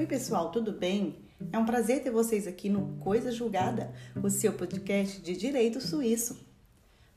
Oi, 0.00 0.06
pessoal, 0.06 0.50
tudo 0.50 0.72
bem? 0.72 1.18
É 1.52 1.58
um 1.58 1.66
prazer 1.66 2.02
ter 2.02 2.10
vocês 2.10 2.46
aqui 2.46 2.70
no 2.70 2.96
Coisa 3.00 3.30
Julgada, 3.30 3.92
o 4.22 4.30
seu 4.30 4.54
podcast 4.54 5.20
de 5.20 5.36
direito 5.36 5.78
suíço. 5.78 6.40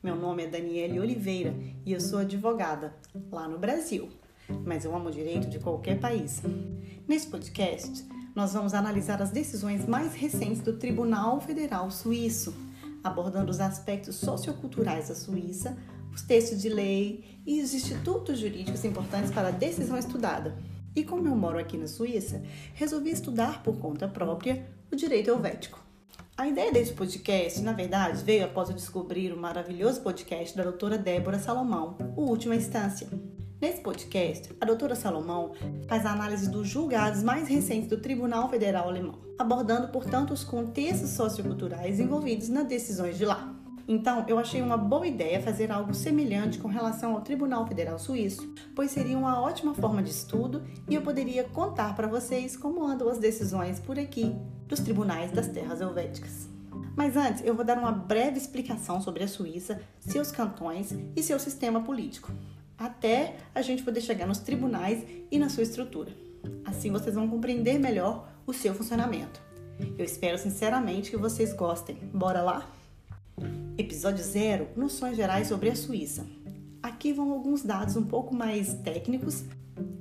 Meu 0.02 0.14
nome 0.14 0.44
é 0.44 0.46
Daniele 0.46 1.00
Oliveira 1.00 1.54
e 1.86 1.94
eu 1.94 1.98
sou 1.98 2.18
advogada 2.18 2.94
lá 3.32 3.48
no 3.48 3.58
Brasil, 3.58 4.10
mas 4.66 4.84
eu 4.84 4.94
amo 4.94 5.10
direito 5.10 5.48
de 5.48 5.58
qualquer 5.58 5.98
país. 5.98 6.42
Nesse 7.08 7.28
podcast, 7.28 8.06
nós 8.34 8.52
vamos 8.52 8.74
analisar 8.74 9.22
as 9.22 9.30
decisões 9.30 9.86
mais 9.86 10.12
recentes 10.12 10.60
do 10.60 10.74
Tribunal 10.74 11.40
Federal 11.40 11.90
Suíço, 11.90 12.54
abordando 13.02 13.50
os 13.50 13.60
aspectos 13.60 14.16
socioculturais 14.16 15.08
da 15.08 15.14
Suíça, 15.14 15.74
os 16.14 16.20
textos 16.20 16.60
de 16.60 16.68
lei 16.68 17.40
e 17.46 17.62
os 17.62 17.72
institutos 17.72 18.38
jurídicos 18.38 18.84
importantes 18.84 19.30
para 19.30 19.48
a 19.48 19.52
decisão 19.52 19.96
estudada. 19.96 20.54
E 20.96 21.02
como 21.02 21.26
eu 21.28 21.34
moro 21.34 21.58
aqui 21.58 21.76
na 21.76 21.88
Suíça, 21.88 22.42
resolvi 22.74 23.10
estudar 23.10 23.62
por 23.62 23.78
conta 23.78 24.06
própria 24.06 24.64
o 24.92 24.96
direito 24.96 25.28
helvético. 25.28 25.82
A 26.36 26.48
ideia 26.48 26.72
desse 26.72 26.92
podcast, 26.92 27.60
na 27.60 27.72
verdade, 27.72 28.22
veio 28.22 28.44
após 28.44 28.68
eu 28.68 28.74
descobrir 28.74 29.32
o 29.32 29.36
maravilhoso 29.36 30.00
podcast 30.00 30.56
da 30.56 30.64
doutora 30.64 30.98
Débora 30.98 31.38
Salomão, 31.38 31.96
O 32.16 32.22
Última 32.22 32.56
Instância. 32.56 33.08
Nesse 33.60 33.80
podcast, 33.80 34.50
a 34.60 34.66
doutora 34.66 34.94
Salomão 34.94 35.52
faz 35.86 36.04
a 36.04 36.12
análise 36.12 36.50
dos 36.50 36.68
julgados 36.68 37.22
mais 37.22 37.48
recentes 37.48 37.88
do 37.88 37.98
Tribunal 37.98 38.50
Federal 38.50 38.88
Alemão, 38.88 39.18
abordando, 39.38 39.88
portanto, 39.88 40.32
os 40.32 40.44
contextos 40.44 41.10
socioculturais 41.10 42.00
envolvidos 42.00 42.48
nas 42.48 42.66
decisões 42.66 43.16
de 43.16 43.24
lá. 43.24 43.53
Então, 43.86 44.24
eu 44.26 44.38
achei 44.38 44.62
uma 44.62 44.76
boa 44.76 45.06
ideia 45.06 45.42
fazer 45.42 45.70
algo 45.70 45.92
semelhante 45.92 46.58
com 46.58 46.68
relação 46.68 47.12
ao 47.12 47.20
Tribunal 47.20 47.66
Federal 47.66 47.98
Suíço, 47.98 48.54
pois 48.74 48.90
seria 48.90 49.18
uma 49.18 49.40
ótima 49.40 49.74
forma 49.74 50.02
de 50.02 50.10
estudo 50.10 50.62
e 50.88 50.94
eu 50.94 51.02
poderia 51.02 51.44
contar 51.44 51.94
para 51.94 52.08
vocês 52.08 52.56
como 52.56 52.84
andam 52.84 53.08
as 53.08 53.18
decisões 53.18 53.78
por 53.78 53.98
aqui 53.98 54.34
dos 54.66 54.80
tribunais 54.80 55.30
das 55.30 55.48
terras 55.48 55.80
helvéticas. 55.80 56.48
Mas 56.96 57.16
antes, 57.16 57.44
eu 57.44 57.54
vou 57.54 57.64
dar 57.64 57.76
uma 57.76 57.92
breve 57.92 58.38
explicação 58.38 59.00
sobre 59.02 59.24
a 59.24 59.28
Suíça, 59.28 59.80
seus 60.00 60.30
cantões 60.30 60.94
e 61.14 61.22
seu 61.22 61.38
sistema 61.38 61.82
político, 61.82 62.32
até 62.78 63.36
a 63.54 63.60
gente 63.60 63.82
poder 63.82 64.00
chegar 64.00 64.26
nos 64.26 64.38
tribunais 64.38 65.04
e 65.30 65.38
na 65.38 65.48
sua 65.48 65.62
estrutura. 65.62 66.12
Assim 66.64 66.90
vocês 66.90 67.14
vão 67.14 67.28
compreender 67.28 67.78
melhor 67.78 68.28
o 68.46 68.52
seu 68.52 68.74
funcionamento. 68.74 69.42
Eu 69.98 70.04
espero 70.04 70.38
sinceramente 70.38 71.10
que 71.10 71.16
vocês 71.16 71.52
gostem. 71.52 71.96
Bora 72.12 72.42
lá? 72.42 72.70
Episódio 73.76 74.22
0 74.22 74.68
Noções 74.76 75.16
gerais 75.16 75.48
sobre 75.48 75.68
a 75.68 75.74
Suíça. 75.74 76.24
Aqui 76.80 77.12
vão 77.12 77.32
alguns 77.32 77.64
dados 77.64 77.96
um 77.96 78.04
pouco 78.04 78.32
mais 78.32 78.74
técnicos. 78.74 79.42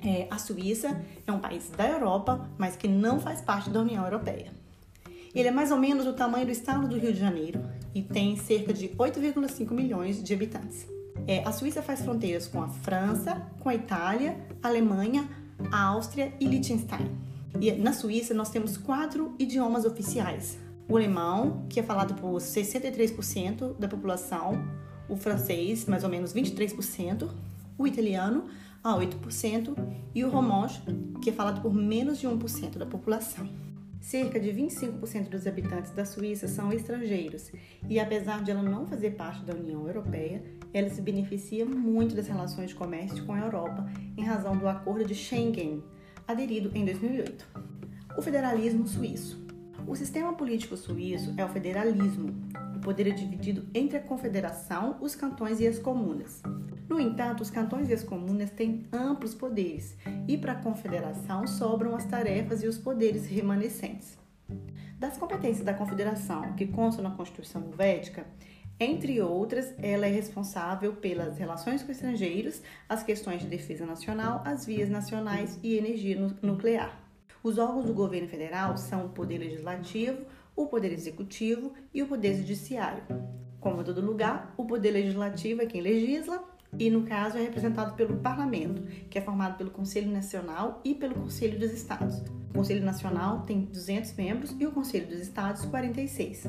É, 0.06 0.28
a 0.30 0.38
Suíça 0.38 1.02
é 1.26 1.32
um 1.32 1.40
país 1.40 1.72
da 1.76 1.88
Europa, 1.88 2.48
mas 2.56 2.76
que 2.76 2.88
não 2.88 3.20
faz 3.20 3.42
parte 3.42 3.72
da 3.72 3.80
União 3.80 4.04
Europeia. 4.04 4.54
Ele 5.34 5.48
é 5.48 5.52
mais 5.52 5.72
ou 5.72 5.78
menos 5.80 6.06
do 6.06 6.14
tamanho 6.14 6.46
do 6.46 6.52
estado 6.52 6.88
do 6.88 7.00
Rio 7.00 7.12
de 7.12 7.20
Janeiro 7.20 7.64
e 7.96 8.04
tem 8.04 8.38
cerca 8.38 8.72
de 8.72 8.90
8,5 8.90 9.72
milhões 9.72 10.22
de 10.22 10.34
habitantes. 10.36 10.86
É, 11.26 11.44
a 11.44 11.52
Suíça 11.52 11.82
faz 11.82 12.02
fronteiras 12.02 12.46
com 12.46 12.62
a 12.62 12.68
França, 12.68 13.42
com 13.60 13.70
a 13.70 13.76
Itália, 13.76 14.38
a 14.62 14.68
Alemanha, 14.68 15.28
a 15.72 15.86
Áustria 15.86 16.32
e 16.40 16.46
Liechtenstein. 16.46 17.10
E 17.60 17.72
na 17.72 17.92
Suíça 17.92 18.36
nós 18.36 18.52
temos 18.52 18.78
quatro 18.78 19.34
idiomas 19.40 19.84
oficiais: 19.84 20.60
o 20.88 20.98
alemão, 20.98 21.66
que 21.70 21.80
é 21.80 21.84
falado 21.84 22.14
por 22.16 22.34
63% 22.38 23.78
da 23.78 23.88
população, 23.88 24.64
o 25.08 25.16
francês, 25.16 25.86
mais 25.86 26.04
ou 26.04 26.10
menos 26.10 26.34
23%, 26.34 27.30
o 27.78 27.88
italiano, 27.88 28.46
a 28.84 28.94
8%, 28.94 29.76
e 30.14 30.24
o 30.24 30.30
romanche, 30.30 30.82
que 31.22 31.30
é 31.30 31.34
falado 31.34 31.62
por 31.62 31.74
menos 31.74 32.20
de 32.20 32.28
1% 32.28 32.78
da 32.78 32.86
população. 32.86 33.48
Cerca 34.02 34.38
de 34.38 34.50
25% 34.50 35.30
dos 35.30 35.48
habitantes 35.48 35.92
da 35.92 36.04
Suíça 36.04 36.48
são 36.48 36.74
estrangeiros, 36.74 37.52
e 37.90 38.00
apesar 38.00 38.44
de 38.44 38.52
ela 38.52 38.62
não 38.62 38.86
fazer 38.86 39.12
parte 39.12 39.46
da 39.46 39.54
União 39.54 39.88
Europeia, 39.88 40.44
ela 40.74 40.90
se 40.90 41.02
beneficia 41.02 41.66
muito 41.66 42.14
das 42.14 42.28
relações 42.28 42.72
de 42.72 42.76
comércio 42.76 43.26
com 43.26 43.34
a 43.34 43.40
Europa 43.40 43.90
em 44.18 44.24
razão 44.26 44.58
do 44.58 44.68
Acordo 44.68 45.06
de 45.06 45.16
Schengen, 45.16 45.82
aderido 46.28 46.70
em 46.76 46.84
2008. 46.84 47.48
O 48.18 48.22
federalismo 48.22 48.86
suíço. 48.86 49.43
O 49.86 49.96
sistema 49.96 50.34
político 50.34 50.78
suíço 50.78 51.34
é 51.38 51.46
o 51.46 51.50
federalismo. 51.50 52.34
O 52.76 52.80
poder 52.80 53.08
é 53.08 53.12
dividido 53.12 53.68
entre 53.74 53.98
a 53.98 54.02
confederação, 54.02 54.98
os 55.02 55.16
cantões 55.16 55.60
e 55.60 55.68
as 55.68 55.78
comunas. 55.78 56.42
No 56.88 57.00
entanto, 57.00 57.42
os 57.42 57.50
cantões 57.50 57.90
e 57.90 57.94
as 57.94 58.04
comunas 58.04 58.50
têm 58.50 58.88
amplos 58.92 59.36
poderes 59.36 59.96
e 60.28 60.38
para 60.38 60.54
a 60.54 60.62
confederação 60.62 61.46
sobram 61.46 61.96
as 61.96 62.06
tarefas 62.06 62.64
e 62.64 62.68
os 62.68 62.78
poderes 62.78 63.26
remanescentes. 63.26 64.18
Das 64.98 65.18
competências 65.18 65.66
da 65.66 65.74
confederação, 65.74 66.54
que 66.54 66.68
constam 66.68 67.04
na 67.04 67.12
Constituição 67.12 67.62
Helvética, 67.64 68.26
entre 68.80 69.22
outras, 69.22 69.74
ela 69.78 70.08
é 70.08 70.10
responsável 70.10 70.94
pelas 70.94 71.38
relações 71.38 71.84
com 71.84 71.92
estrangeiros, 71.92 72.62
as 72.90 73.04
questões 73.04 73.42
de 73.42 73.48
defesa 73.48 73.86
nacional, 73.86 74.42
as 74.46 74.66
vias 74.66 74.90
nacionais 74.90 75.60
e 75.62 75.78
energia 75.78 76.18
nuclear. 76.42 77.03
Os 77.44 77.58
órgãos 77.58 77.84
do 77.84 77.94
governo 77.94 78.30
federal 78.30 78.78
são 78.78 79.06
o 79.06 79.10
Poder 79.10 79.38
Legislativo, 79.38 80.22
o 80.56 80.66
Poder 80.68 80.94
Executivo 80.94 81.74
e 81.94 82.02
o 82.02 82.08
Poder 82.08 82.38
Judiciário. 82.38 83.04
Como 83.60 83.82
em 83.82 83.84
todo 83.84 84.00
lugar, 84.00 84.54
o 84.56 84.64
Poder 84.64 84.92
Legislativo 84.92 85.62
é 85.62 85.66
quem 85.66 85.82
legisla 85.82 86.42
e, 86.80 86.90
no 86.90 87.04
caso, 87.04 87.38
é 87.38 87.42
representado 87.42 87.96
pelo 87.96 88.16
Parlamento, 88.20 88.82
que 89.10 89.18
é 89.18 89.22
formado 89.22 89.58
pelo 89.58 89.72
Conselho 89.72 90.10
Nacional 90.10 90.80
e 90.86 90.96
pelo 90.96 91.16
Conselho 91.16 91.60
dos 91.60 91.74
Estados. 91.74 92.22
O 92.52 92.54
Conselho 92.54 92.86
Nacional 92.86 93.42
tem 93.42 93.66
200 93.66 94.14
membros 94.14 94.56
e 94.58 94.66
o 94.66 94.72
Conselho 94.72 95.08
dos 95.08 95.20
Estados 95.20 95.66
46. 95.66 96.48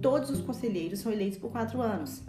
Todos 0.00 0.30
os 0.30 0.40
conselheiros 0.40 1.00
são 1.00 1.10
eleitos 1.10 1.38
por 1.38 1.50
quatro 1.50 1.80
anos. 1.80 2.22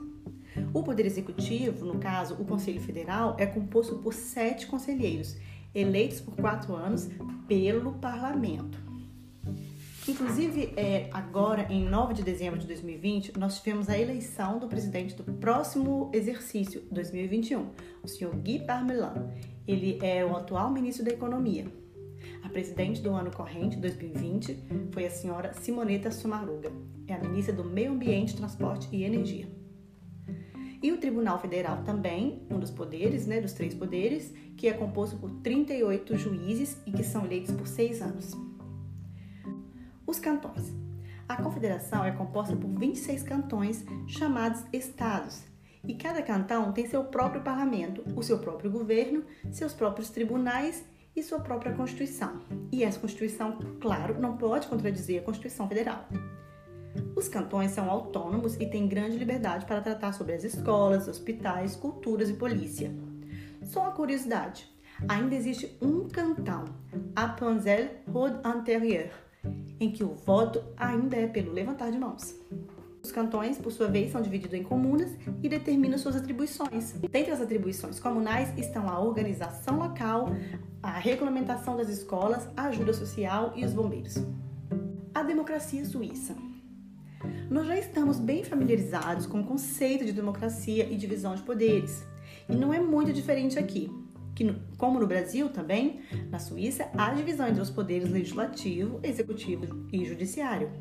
O 0.74 0.82
Poder 0.82 1.06
Executivo, 1.06 1.86
no 1.86 2.00
caso, 2.00 2.34
o 2.42 2.46
Conselho 2.46 2.82
Federal, 2.82 3.36
é 3.38 3.46
composto 3.46 4.00
por 4.00 4.16
sete 4.16 4.66
conselheiros 4.66 5.38
eleitos 5.74 6.22
por 6.22 6.36
quatro 6.36 6.76
anos 6.76 7.10
pelo 7.48 7.94
parlamento. 7.94 8.84
Inclusive, 10.08 10.74
é, 10.76 11.10
agora, 11.14 11.66
em 11.70 11.86
9 11.86 12.14
de 12.14 12.24
dezembro 12.24 12.60
de 12.60 12.68
2020, 12.68 13.40
nós 13.40 13.60
tivemos 13.60 13.88
a 13.88 13.98
eleição 13.98 14.60
do 14.60 14.68
presidente 14.68 15.16
do 15.16 15.24
próximo 15.24 16.12
exercício, 16.14 16.84
2021, 16.92 17.70
o 18.04 18.08
senhor 18.08 18.36
Guy 18.36 18.66
Parmelin. 18.66 19.30
Ele 19.66 19.98
é 20.02 20.26
o 20.26 20.36
atual 20.36 20.70
ministro 20.72 21.06
da 21.06 21.12
Economia. 21.12 21.68
A 22.44 22.50
presidente 22.50 23.02
do 23.02 23.12
ano 23.12 23.32
corrente, 23.32 23.78
2020, 23.78 24.90
foi 24.92 25.06
a 25.06 25.10
senhora 25.10 25.54
Simoneta 25.54 26.12
Sumaruga. 26.12 26.70
É 27.08 27.14
a 27.14 27.20
ministra 27.20 27.54
do 27.54 27.64
Meio 27.64 27.94
Ambiente, 27.94 28.36
Transporte 28.36 28.90
e 28.92 29.06
Energia. 29.06 29.48
E 30.84 30.92
o 30.92 30.98
Tribunal 30.98 31.40
Federal 31.40 31.82
também, 31.84 32.46
um 32.52 32.60
dos 32.60 32.70
poderes, 32.70 33.26
né, 33.26 33.40
dos 33.40 33.54
três 33.54 33.74
poderes, 33.74 34.34
que 34.58 34.68
é 34.68 34.74
composto 34.74 35.16
por 35.16 35.32
38 35.42 36.18
juízes 36.18 36.78
e 36.86 36.92
que 36.92 37.06
são 37.06 37.24
eleitos 37.24 37.56
por 37.56 37.66
seis 37.66 38.02
anos. 38.02 38.34
Os 40.06 40.20
cantões. 40.20 40.74
A 41.28 41.42
confederação 41.42 42.04
é 42.04 42.12
composta 42.12 42.54
por 42.54 42.68
26 42.68 43.24
cantões 43.24 43.86
chamados 44.06 44.62
estados, 44.74 45.42
e 45.88 45.96
cada 45.96 46.22
cantão 46.22 46.74
tem 46.74 46.86
seu 46.86 47.06
próprio 47.06 47.42
parlamento, 47.42 48.04
o 48.14 48.22
seu 48.22 48.40
próprio 48.40 48.70
governo, 48.70 49.24
seus 49.52 49.74
próprios 49.74 50.10
tribunais 50.10 50.84
e 51.16 51.24
sua 51.24 51.40
própria 51.40 51.74
Constituição. 51.74 52.42
E 52.74 52.84
essa 52.84 53.00
Constituição, 53.00 53.58
claro, 53.80 54.20
não 54.20 54.36
pode 54.36 54.68
contradizer 54.68 55.22
a 55.22 55.24
Constituição 55.24 55.66
Federal. 55.68 56.10
Os 57.24 57.30
cantões 57.30 57.72
são 57.72 57.90
autônomos 57.90 58.56
e 58.60 58.66
têm 58.66 58.86
grande 58.86 59.18
liberdade 59.18 59.66
para 59.66 59.80
tratar 59.80 60.12
sobre 60.12 60.34
as 60.34 60.44
escolas, 60.44 61.08
hospitais, 61.08 61.74
culturas 61.74 62.30
e 62.30 62.34
polícia. 62.34 62.94
Só 63.64 63.84
uma 63.84 63.92
curiosidade: 63.92 64.70
ainda 65.08 65.34
existe 65.34 65.74
um 65.82 66.10
cantão, 66.10 66.66
Appenzell 67.16 67.92
Rode 68.12 68.36
Antérieur, 68.44 69.10
em 69.80 69.90
que 69.90 70.04
o 70.04 70.16
voto 70.16 70.62
ainda 70.76 71.16
é 71.16 71.26
pelo 71.26 71.54
levantar 71.54 71.92
de 71.92 71.98
mãos. 71.98 72.36
Os 73.02 73.10
cantões, 73.10 73.58
por 73.58 73.72
sua 73.72 73.88
vez, 73.88 74.12
são 74.12 74.22
divididos 74.22 74.60
em 74.60 74.64
comunas 74.64 75.12
e 75.42 75.48
determinam 75.48 75.98
suas 75.98 76.18
atribuições. 76.18 76.92
Dentre 77.10 77.32
as 77.32 77.40
atribuições 77.40 78.02
comunais 78.02 78.52
estão 78.58 78.90
a 78.90 79.00
organização 79.00 79.80
local, 79.80 80.28
a 80.82 81.00
regulamentação 81.00 81.78
das 81.78 81.88
escolas, 81.88 82.50
a 82.58 82.64
ajuda 82.64 82.92
social 82.92 83.54
e 83.56 83.64
os 83.64 83.72
bombeiros. 83.72 84.18
A 85.16 85.24
democracia 85.24 85.86
suíça. 85.86 86.36
Nós 87.50 87.68
já 87.68 87.78
estamos 87.78 88.20
bem 88.20 88.44
familiarizados 88.44 89.26
com 89.26 89.42
o 89.42 89.46
conceito 89.46 90.06
de 90.06 90.12
democracia 90.12 90.88
e 90.90 90.96
divisão 90.96 91.36
de 91.36 91.44
poderes, 91.44 92.06
e 92.50 92.56
não 92.56 92.74
é 92.74 92.80
muito 92.80 93.14
diferente 93.14 93.58
aqui. 93.58 93.90
Que, 94.36 94.52
como 94.78 95.00
no 95.00 95.06
Brasil 95.06 95.50
também, 95.50 96.02
na 96.30 96.40
Suíça 96.40 96.90
há 96.98 97.14
divisão 97.14 97.48
entre 97.48 97.62
os 97.62 97.70
poderes 97.70 98.10
legislativo, 98.10 99.00
executivo 99.04 99.88
e 99.92 100.04
judiciário. 100.04 100.72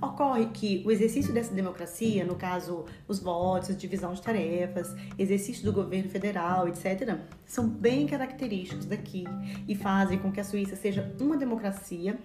Ocorre 0.00 0.46
que 0.46 0.82
o 0.86 0.90
exercício 0.90 1.32
dessa 1.32 1.54
democracia, 1.54 2.24
no 2.24 2.34
caso 2.34 2.84
os 3.08 3.18
votos, 3.18 3.76
divisão 3.76 4.12
de 4.12 4.22
tarefas, 4.22 4.94
exercício 5.18 5.64
do 5.64 5.72
governo 5.72 6.10
federal, 6.10 6.68
etc., 6.68 7.18
são 7.46 7.68
bem 7.68 8.06
característicos 8.06 8.86
daqui 8.86 9.24
e 9.66 9.74
fazem 9.74 10.18
com 10.18 10.30
que 10.30 10.40
a 10.40 10.44
Suíça 10.44 10.76
seja 10.76 11.14
uma 11.20 11.36
democracia 11.36 12.18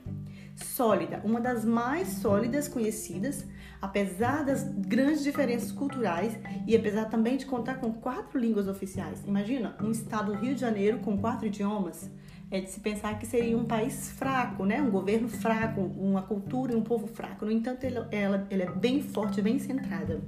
sólida, 0.55 1.21
uma 1.23 1.39
das 1.39 1.63
mais 1.63 2.07
sólidas 2.07 2.67
conhecidas, 2.67 3.45
apesar 3.81 4.43
das 4.43 4.63
grandes 4.63 5.23
diferenças 5.23 5.71
culturais 5.71 6.37
e 6.67 6.75
apesar 6.75 7.05
também 7.05 7.37
de 7.37 7.45
contar 7.45 7.75
com 7.75 7.93
quatro 7.93 8.39
línguas 8.39 8.67
oficiais. 8.67 9.23
Imagina 9.25 9.75
um 9.81 9.91
estado 9.91 10.33
do 10.33 10.37
Rio 10.37 10.53
de 10.53 10.61
Janeiro 10.61 10.99
com 10.99 11.17
quatro 11.17 11.47
idiomas. 11.47 12.09
É 12.51 12.59
de 12.59 12.69
se 12.69 12.81
pensar 12.81 13.17
que 13.17 13.25
seria 13.25 13.57
um 13.57 13.63
país 13.63 14.11
fraco, 14.11 14.65
né? 14.65 14.81
um 14.81 14.91
governo 14.91 15.29
fraco, 15.29 15.79
uma 15.79 16.21
cultura 16.21 16.73
e 16.73 16.75
um 16.75 16.83
povo 16.83 17.07
fraco. 17.07 17.45
No 17.45 17.51
entanto, 17.51 17.85
ela, 17.85 18.09
ela, 18.11 18.47
ela 18.49 18.63
é 18.63 18.69
bem 18.69 19.01
forte, 19.01 19.41
bem 19.41 19.57
centrada. 19.57 20.21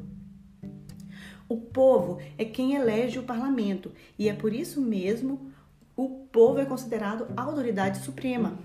O 1.50 1.58
povo 1.58 2.20
é 2.38 2.46
quem 2.46 2.76
elege 2.76 3.20
o 3.20 3.24
parlamento 3.24 3.92
e 4.18 4.30
é 4.30 4.34
por 4.34 4.54
isso 4.54 4.80
mesmo 4.80 5.52
o 5.96 6.10
povo 6.32 6.60
é 6.60 6.66
considerado 6.66 7.28
a 7.36 7.42
autoridade 7.44 8.00
suprema. 8.00 8.58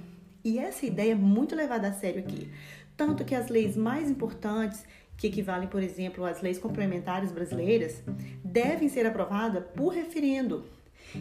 E 0.45 0.59
essa 0.59 0.87
ideia 0.87 1.13
é 1.13 1.17
muito 1.17 1.57
levada 1.57 1.89
a 1.89 1.93
sério 1.93 2.21
aqui. 2.21 2.49
Tanto 2.97 3.25
que 3.25 3.35
as 3.35 3.49
leis 3.49 3.77
mais 3.77 4.09
importantes, 4.09 4.85
que 5.17 5.27
equivalem, 5.27 5.69
por 5.69 5.83
exemplo, 5.83 6.25
às 6.25 6.41
leis 6.41 6.59
complementares 6.59 7.33
brasileiras, 7.33 8.03
devem 8.43 8.89
ser 8.89 9.05
aprovadas 9.05 9.65
por 9.75 9.93
referendo. 9.93 10.65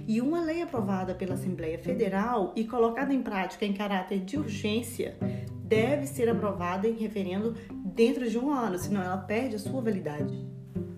E 0.08 0.22
uma 0.22 0.42
lei 0.42 0.62
aprovada 0.62 1.14
pela 1.16 1.36
Assembleia 1.36 1.80
Federal 1.80 2.54
e 2.56 2.64
colocada 2.64 3.14
em 3.14 3.22
prática 3.22 3.66
em 3.66 3.74
caráter 3.74 4.20
de 4.20 4.38
urgência 4.38 5.18
deve 5.64 6.08
ser 6.08 6.30
aprovada 6.30 6.88
em 6.88 6.94
referendo 6.94 7.56
dentro 7.72 8.30
de 8.30 8.38
um 8.38 8.52
ano, 8.52 8.78
senão 8.78 9.02
ela 9.02 9.18
perde 9.18 9.56
a 9.56 9.60
sua 9.60 9.82
validade. 9.82 10.48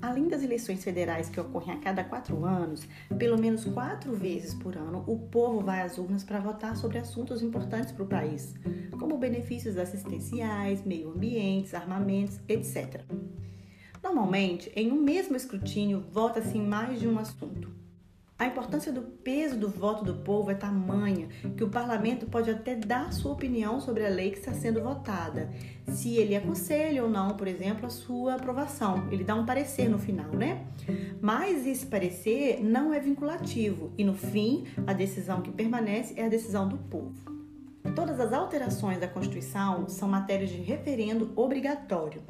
Além 0.02 0.30
das 0.30 0.42
eleições 0.42 0.84
federais 0.84 1.28
que 1.28 1.40
ocorrem 1.40 1.76
a 1.76 1.80
cada 1.80 2.04
quatro 2.04 2.46
anos, 2.46 2.88
pelo 3.18 3.38
menos 3.38 3.66
quatro 3.66 4.14
vezes 4.14 4.54
por 4.54 4.78
ano, 4.78 5.04
o 5.06 5.18
povo 5.18 5.60
vai 5.60 5.82
às 5.82 5.98
urnas 5.98 6.24
para 6.24 6.40
votar 6.40 6.78
sobre 6.78 6.98
assuntos 6.98 7.42
importantes 7.42 7.92
para 7.92 8.04
o 8.04 8.08
país, 8.08 8.56
como 8.98 9.18
benefícios 9.18 9.78
assistenciais, 9.78 10.86
meio 10.86 11.12
ambiente, 11.12 11.76
armamentos, 11.76 12.40
etc. 12.48 13.02
Normalmente, 14.02 14.72
em 14.74 14.90
um 14.92 15.02
mesmo 15.02 15.36
escrutínio, 15.36 16.06
vota-se 16.12 16.58
em 16.58 16.66
mais 16.66 17.00
de 17.02 17.08
um 17.08 17.20
assunto. 17.20 17.59
A 18.40 18.46
importância 18.46 18.90
do 18.90 19.02
peso 19.02 19.58
do 19.58 19.68
voto 19.68 20.06
do 20.06 20.14
povo 20.24 20.50
é 20.50 20.56
tamanha 20.56 21.28
que 21.58 21.64
o 21.64 21.68
parlamento 21.68 22.26
pode 22.26 22.50
até 22.50 22.74
dar 22.74 23.12
sua 23.12 23.34
opinião 23.34 23.82
sobre 23.82 24.06
a 24.06 24.10
lei 24.10 24.32
que 24.32 24.40
está 24.40 24.54
sendo 24.54 24.82
votada, 24.82 25.50
se 25.90 26.16
ele 26.16 26.34
aconselha 26.34 27.04
ou 27.04 27.10
não, 27.10 27.36
por 27.36 27.50
exemplo, 27.50 27.86
a 27.86 27.90
sua 27.90 28.36
aprovação. 28.36 29.10
Ele 29.12 29.26
dá 29.26 29.36
um 29.36 29.46
parecer 29.46 29.90
no 29.90 30.00
final, 30.00 30.32
né? 30.32 30.66
Mas 31.22 31.68
esse 31.68 31.86
parecer 31.86 32.64
não 32.64 32.94
é 32.94 33.00
vinculativo 33.02 33.92
e 33.98 34.06
no 34.06 34.14
fim, 34.14 34.64
a 34.88 34.94
decisão 34.94 35.42
que 35.42 35.52
permanece 35.52 36.14
é 36.16 36.26
a 36.26 36.30
decisão 36.30 36.66
do 36.70 36.78
povo. 36.78 37.14
Todas 37.94 38.22
as 38.22 38.32
alterações 38.32 39.02
da 39.02 39.08
Constituição 39.10 39.90
são 39.90 40.08
matérias 40.08 40.50
de 40.50 40.62
referendo 40.62 41.30
obrigatório. 41.36 42.22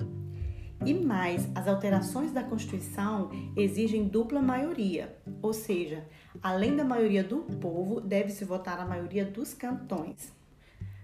E 0.85 0.93
mais, 0.93 1.47
as 1.53 1.67
alterações 1.67 2.31
da 2.31 2.41
Constituição 2.41 3.29
exigem 3.55 4.07
dupla 4.07 4.41
maioria, 4.41 5.17
ou 5.41 5.51
seja, 5.51 6.05
além 6.41 6.75
da 6.75 6.85
maioria 6.85 7.23
do 7.23 7.39
povo, 7.59 7.99
deve-se 7.99 8.45
votar 8.45 8.79
a 8.79 8.85
maioria 8.85 9.25
dos 9.25 9.53
cantões. 9.53 10.31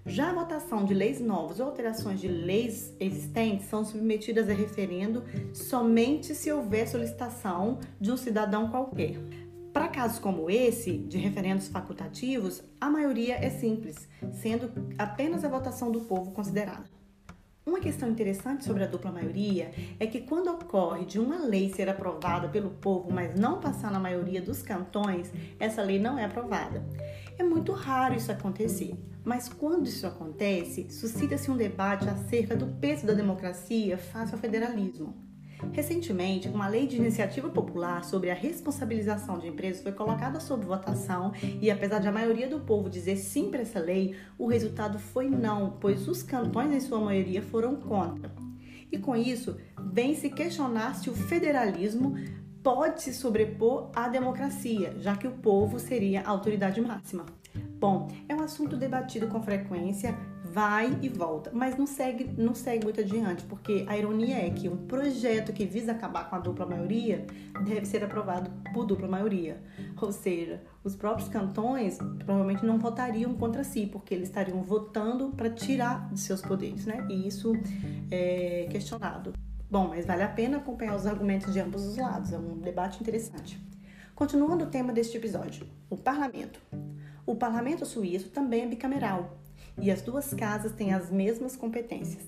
Já 0.05 0.29
a 0.29 0.33
votação 0.33 0.85
de 0.85 0.93
leis 0.93 1.19
novas 1.19 1.59
ou 1.59 1.65
alterações 1.65 2.21
de 2.21 2.27
leis 2.27 2.95
existentes 2.99 3.67
são 3.67 3.83
submetidas 3.83 4.47
a 4.49 4.53
referendo 4.53 5.23
somente 5.53 6.33
se 6.35 6.51
houver 6.51 6.87
solicitação 6.87 7.79
de 7.99 8.11
um 8.11 8.17
cidadão 8.17 8.69
qualquer. 8.69 9.19
Para 9.73 9.89
casos 9.89 10.19
como 10.19 10.49
esse, 10.49 10.99
de 10.99 11.17
referendos 11.17 11.67
facultativos, 11.67 12.63
a 12.79 12.89
maioria 12.89 13.35
é 13.35 13.49
simples, 13.49 14.07
sendo 14.31 14.71
apenas 14.97 15.43
a 15.43 15.49
votação 15.49 15.91
do 15.91 16.01
povo 16.01 16.31
considerada. 16.31 16.94
Uma 17.65 17.79
questão 17.79 18.07
interessante 18.07 18.63
sobre 18.63 18.83
a 18.83 18.87
dupla 18.87 19.11
maioria 19.11 19.71
é 19.99 20.05
que 20.05 20.21
quando 20.21 20.51
ocorre 20.51 21.03
de 21.03 21.19
uma 21.19 21.43
lei 21.43 21.73
ser 21.73 21.89
aprovada 21.89 22.47
pelo 22.47 22.69
povo, 22.69 23.11
mas 23.11 23.33
não 23.33 23.59
passar 23.59 23.91
na 23.91 23.99
maioria 23.99 24.39
dos 24.39 24.61
cantões, 24.61 25.31
essa 25.59 25.81
lei 25.81 25.97
não 25.97 26.15
é 26.15 26.25
aprovada. 26.25 26.85
É 27.39 27.43
muito 27.43 27.71
raro 27.71 28.13
isso 28.13 28.31
acontecer, 28.31 28.93
mas 29.23 29.49
quando 29.49 29.87
isso 29.87 30.05
acontece, 30.05 30.91
suscita-se 30.91 31.49
um 31.49 31.57
debate 31.57 32.07
acerca 32.07 32.55
do 32.55 32.67
peso 32.67 33.07
da 33.07 33.13
democracia 33.13 33.97
face 33.97 34.31
ao 34.31 34.39
federalismo. 34.39 35.15
Recentemente, 35.71 36.47
uma 36.47 36.67
lei 36.67 36.85
de 36.87 36.97
iniciativa 36.97 37.49
popular 37.49 38.03
sobre 38.03 38.29
a 38.29 38.33
responsabilização 38.33 39.39
de 39.39 39.47
empresas 39.47 39.81
foi 39.81 39.91
colocada 39.91 40.39
sob 40.39 40.65
votação 40.65 41.31
e, 41.61 41.71
apesar 41.71 41.99
de 41.99 42.07
a 42.07 42.11
maioria 42.11 42.47
do 42.47 42.59
povo 42.59 42.89
dizer 42.89 43.17
sim 43.17 43.49
para 43.49 43.61
essa 43.61 43.79
lei, 43.79 44.15
o 44.37 44.47
resultado 44.47 44.99
foi 44.99 45.29
não, 45.29 45.77
pois 45.79 46.07
os 46.07 46.23
cantões, 46.23 46.73
em 46.73 46.79
sua 46.79 46.99
maioria, 46.99 47.41
foram 47.41 47.75
contra. 47.75 48.31
E 48.91 48.97
com 48.97 49.15
isso, 49.15 49.57
vem 49.91 50.15
se 50.15 50.29
questionar 50.29 50.95
se 50.95 51.09
o 51.09 51.13
federalismo 51.13 52.15
pode 52.63 53.03
se 53.03 53.13
sobrepor 53.13 53.91
à 53.95 54.07
democracia, 54.07 54.95
já 54.99 55.15
que 55.15 55.27
o 55.27 55.31
povo 55.31 55.79
seria 55.79 56.21
a 56.21 56.29
autoridade 56.29 56.81
máxima. 56.81 57.25
Bom, 57.79 58.07
é 58.27 58.33
um 58.33 58.41
assunto 58.41 58.75
debatido 58.75 59.27
com 59.27 59.41
frequência, 59.43 60.17
vai 60.55 60.97
e 61.01 61.09
volta, 61.09 61.51
mas 61.53 61.75
não 61.75 61.85
segue, 61.85 62.33
não 62.37 62.55
segue 62.55 62.85
muito 62.85 63.01
adiante, 63.01 63.43
porque 63.43 63.83
a 63.89 63.97
ironia 63.97 64.37
é 64.37 64.49
que 64.49 64.69
um 64.69 64.77
projeto 64.87 65.51
que 65.51 65.65
visa 65.65 65.91
acabar 65.91 66.29
com 66.29 66.37
a 66.37 66.39
dupla 66.39 66.65
maioria 66.65 67.27
deve 67.65 67.85
ser 67.85 68.01
aprovado 68.05 68.49
por 68.73 68.85
dupla 68.85 69.05
maioria. 69.05 69.61
Ou 70.01 70.13
seja, 70.13 70.63
os 70.81 70.95
próprios 70.95 71.27
cantões 71.27 71.97
provavelmente 72.23 72.65
não 72.65 72.79
votariam 72.79 73.33
contra 73.33 73.65
si, 73.65 73.85
porque 73.85 74.13
eles 74.13 74.29
estariam 74.29 74.63
votando 74.63 75.27
para 75.35 75.49
tirar 75.49 76.09
de 76.13 76.21
seus 76.21 76.41
poderes, 76.41 76.85
né? 76.85 77.05
E 77.09 77.27
isso 77.27 77.51
é 78.09 78.69
questionado. 78.71 79.33
Bom, 79.69 79.89
mas 79.89 80.05
vale 80.05 80.23
a 80.23 80.29
pena 80.29 80.55
acompanhar 80.55 80.95
os 80.95 81.05
argumentos 81.05 81.51
de 81.51 81.59
ambos 81.59 81.85
os 81.85 81.97
lados, 81.97 82.31
é 82.31 82.37
um 82.37 82.59
debate 82.59 83.01
interessante. 83.01 83.59
Continuando 84.15 84.63
o 84.63 84.67
tema 84.67 84.93
deste 84.93 85.17
episódio, 85.17 85.67
o 85.89 85.97
parlamento. 85.97 86.61
O 87.25 87.35
parlamento 87.35 87.85
suíço 87.85 88.29
também 88.29 88.61
é 88.61 88.67
bicameral, 88.67 89.37
e 89.77 89.91
as 89.91 90.01
duas 90.01 90.33
casas 90.33 90.71
têm 90.71 90.93
as 90.93 91.09
mesmas 91.09 91.55
competências. 91.55 92.23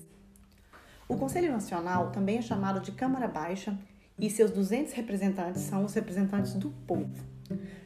O 1.08 1.16
Conselho 1.16 1.50
Nacional 1.50 2.10
também 2.10 2.38
é 2.38 2.42
chamado 2.42 2.80
de 2.80 2.92
Câmara 2.92 3.26
Baixa 3.26 3.78
e 4.18 4.28
seus 4.28 4.50
200 4.50 4.92
representantes 4.92 5.62
são 5.62 5.84
os 5.84 5.94
representantes 5.94 6.54
do 6.54 6.70
povo. 6.70 7.10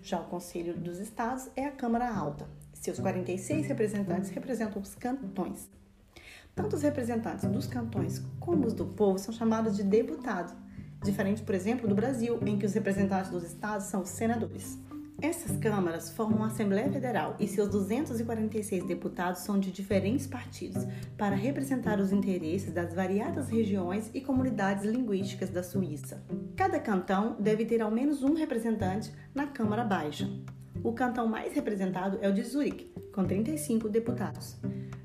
Já 0.02 0.20
o 0.20 0.24
Conselho 0.24 0.76
dos 0.76 0.98
Estados 0.98 1.48
é 1.54 1.64
a 1.64 1.70
Câmara 1.70 2.12
Alta. 2.12 2.48
Seus 2.72 2.98
46 2.98 3.66
representantes 3.66 4.30
representam 4.30 4.82
os 4.82 4.94
cantões. 4.94 5.68
Tanto 6.54 6.74
os 6.74 6.82
representantes 6.82 7.48
dos 7.48 7.66
cantões 7.66 8.20
como 8.40 8.66
os 8.66 8.74
do 8.74 8.86
povo 8.86 9.18
são 9.18 9.32
chamados 9.32 9.76
de 9.76 9.84
deputados, 9.84 10.52
diferente, 11.02 11.42
por 11.42 11.54
exemplo, 11.54 11.88
do 11.88 11.94
Brasil, 11.94 12.38
em 12.44 12.58
que 12.58 12.66
os 12.66 12.74
representantes 12.74 13.30
dos 13.30 13.44
estados 13.44 13.86
são 13.86 14.02
os 14.02 14.08
senadores. 14.08 14.78
Essas 15.20 15.56
câmaras 15.56 16.10
formam 16.10 16.42
a 16.42 16.46
Assembleia 16.48 16.90
Federal 16.90 17.36
e 17.38 17.46
seus 17.46 17.68
246 17.68 18.84
deputados 18.84 19.42
são 19.42 19.58
de 19.58 19.70
diferentes 19.70 20.26
partidos 20.26 20.84
para 21.16 21.36
representar 21.36 22.00
os 22.00 22.12
interesses 22.12 22.72
das 22.72 22.94
variadas 22.94 23.48
regiões 23.48 24.10
e 24.14 24.20
comunidades 24.20 24.84
linguísticas 24.84 25.50
da 25.50 25.62
Suíça. 25.62 26.24
Cada 26.56 26.80
cantão 26.80 27.36
deve 27.38 27.64
ter 27.64 27.80
ao 27.80 27.90
menos 27.90 28.22
um 28.22 28.34
representante 28.34 29.12
na 29.34 29.46
Câmara 29.46 29.84
Baixa. 29.84 30.28
O 30.82 30.92
cantão 30.92 31.28
mais 31.28 31.54
representado 31.54 32.18
é 32.20 32.28
o 32.28 32.34
de 32.34 32.42
Zurique, 32.42 32.92
com 33.12 33.24
35 33.24 33.88
deputados. 33.88 34.56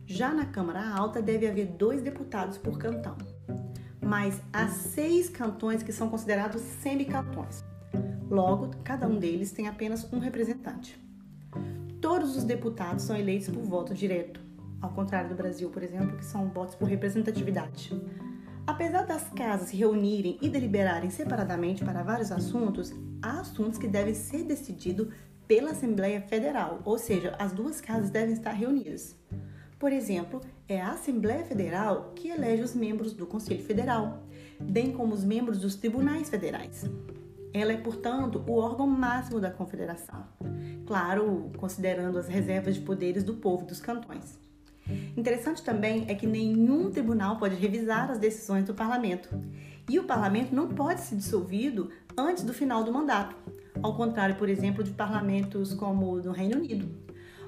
Já 0.05 0.33
na 0.33 0.45
Câmara 0.45 0.89
Alta 0.89 1.21
deve 1.21 1.47
haver 1.47 1.67
dois 1.67 2.01
deputados 2.01 2.57
por 2.57 2.79
cantão. 2.79 3.17
Mas 4.01 4.41
há 4.53 4.67
seis 4.69 5.29
cantões 5.29 5.83
que 5.83 5.91
são 5.91 6.09
considerados 6.09 6.61
semicantões. 6.61 7.63
Logo, 8.29 8.71
cada 8.83 9.07
um 9.07 9.17
deles 9.17 9.51
tem 9.51 9.67
apenas 9.67 10.11
um 10.11 10.19
representante. 10.19 10.99
Todos 12.01 12.35
os 12.35 12.43
deputados 12.43 13.03
são 13.03 13.15
eleitos 13.15 13.49
por 13.49 13.63
voto 13.63 13.93
direto, 13.93 14.39
ao 14.81 14.91
contrário 14.91 15.29
do 15.29 15.35
Brasil, 15.35 15.69
por 15.69 15.81
exemplo, 15.81 16.17
que 16.17 16.25
são 16.25 16.49
votos 16.49 16.75
por 16.75 16.87
representatividade. 16.87 17.91
Apesar 18.65 19.03
das 19.05 19.29
casas 19.29 19.69
se 19.69 19.77
reunirem 19.77 20.37
e 20.41 20.49
deliberarem 20.49 21.09
separadamente 21.09 21.85
para 21.85 22.03
vários 22.03 22.31
assuntos, 22.31 22.93
há 23.21 23.39
assuntos 23.39 23.79
que 23.79 23.87
devem 23.87 24.13
ser 24.13 24.43
decididos 24.43 25.07
pela 25.47 25.71
Assembleia 25.71 26.19
Federal, 26.21 26.81
ou 26.83 26.97
seja, 26.97 27.33
as 27.39 27.53
duas 27.53 27.79
casas 27.79 28.09
devem 28.09 28.33
estar 28.33 28.51
reunidas. 28.51 29.15
Por 29.79 29.93
exemplo, 29.93 30.41
é 30.67 30.81
a 30.81 30.91
Assembleia 30.91 31.45
Federal 31.45 32.11
que 32.13 32.29
elege 32.29 32.63
os 32.63 32.75
membros 32.75 33.13
do 33.13 33.25
Conselho 33.25 33.63
Federal, 33.63 34.23
bem 34.59 34.91
como 34.91 35.13
os 35.13 35.23
membros 35.23 35.59
dos 35.59 35.75
tribunais 35.75 36.29
federais. 36.29 36.83
Ela 37.53 37.73
é, 37.73 37.77
portanto, 37.77 38.43
o 38.47 38.53
órgão 38.53 38.87
máximo 38.87 39.39
da 39.39 39.49
Confederação, 39.49 40.25
claro, 40.85 41.51
considerando 41.57 42.17
as 42.17 42.27
reservas 42.27 42.75
de 42.75 42.81
poderes 42.81 43.23
do 43.23 43.35
povo 43.35 43.65
dos 43.65 43.79
cantões. 43.79 44.37
Interessante 45.15 45.63
também 45.63 46.05
é 46.07 46.15
que 46.15 46.27
nenhum 46.27 46.91
tribunal 46.91 47.37
pode 47.37 47.55
revisar 47.55 48.09
as 48.09 48.19
decisões 48.19 48.65
do 48.65 48.73
parlamento. 48.73 49.29
E 49.89 49.99
o 49.99 50.03
parlamento 50.03 50.53
não 50.53 50.67
pode 50.67 51.01
ser 51.01 51.15
dissolvido 51.15 51.89
antes 52.17 52.43
do 52.43 52.53
final 52.53 52.83
do 52.83 52.91
mandato, 52.91 53.35
ao 53.81 53.95
contrário, 53.95 54.35
por 54.35 54.49
exemplo, 54.49 54.83
de 54.83 54.91
parlamentos 54.91 55.73
como 55.73 56.11
o 56.11 56.21
do 56.21 56.31
Reino 56.31 56.57
Unido. 56.57 56.89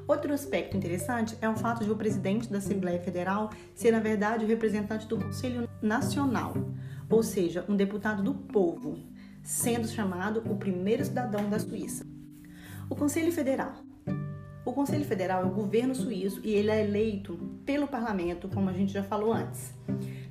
Outro 0.08 0.34
aspecto 0.34 0.75
interessante 0.75 1.38
é 1.39 1.48
o 1.48 1.56
fato 1.56 1.84
de 1.84 1.91
o 1.91 1.96
presidente 1.96 2.50
da 2.50 2.58
Assembleia 2.58 3.00
Federal 3.00 3.51
ser, 3.75 3.91
na 3.91 4.00
verdade, 4.00 4.44
o 4.44 4.48
representante 4.48 5.06
do 5.06 5.18
Conselho 5.18 5.70
Nacional, 5.82 6.56
ou 7.10 7.22
seja, 7.22 7.63
um 7.70 7.75
deputado 7.75 8.24
do 8.24 8.34
povo, 8.34 8.98
sendo 9.50 9.88
chamado 9.88 10.44
o 10.46 10.56
primeiro 10.56 11.03
cidadão 11.03 11.50
da 11.50 11.58
Suíça. 11.58 12.06
O 12.88 12.96
Conselho 12.96 13.32
Federal 13.32 13.74
o 14.70 14.74
Conselho 14.74 15.03
Federal 15.03 15.44
é 15.44 15.46
o 15.46 15.50
governo 15.50 15.96
suíço 15.96 16.41
e 16.44 16.51
ele 16.51 16.70
é 16.70 16.84
eleito 16.84 17.38
pelo 17.65 17.88
parlamento, 17.88 18.48
como 18.48 18.70
a 18.70 18.74
gente 18.74 18.94
já 18.94 19.03
falou 19.03 19.34
antes. 19.34 19.74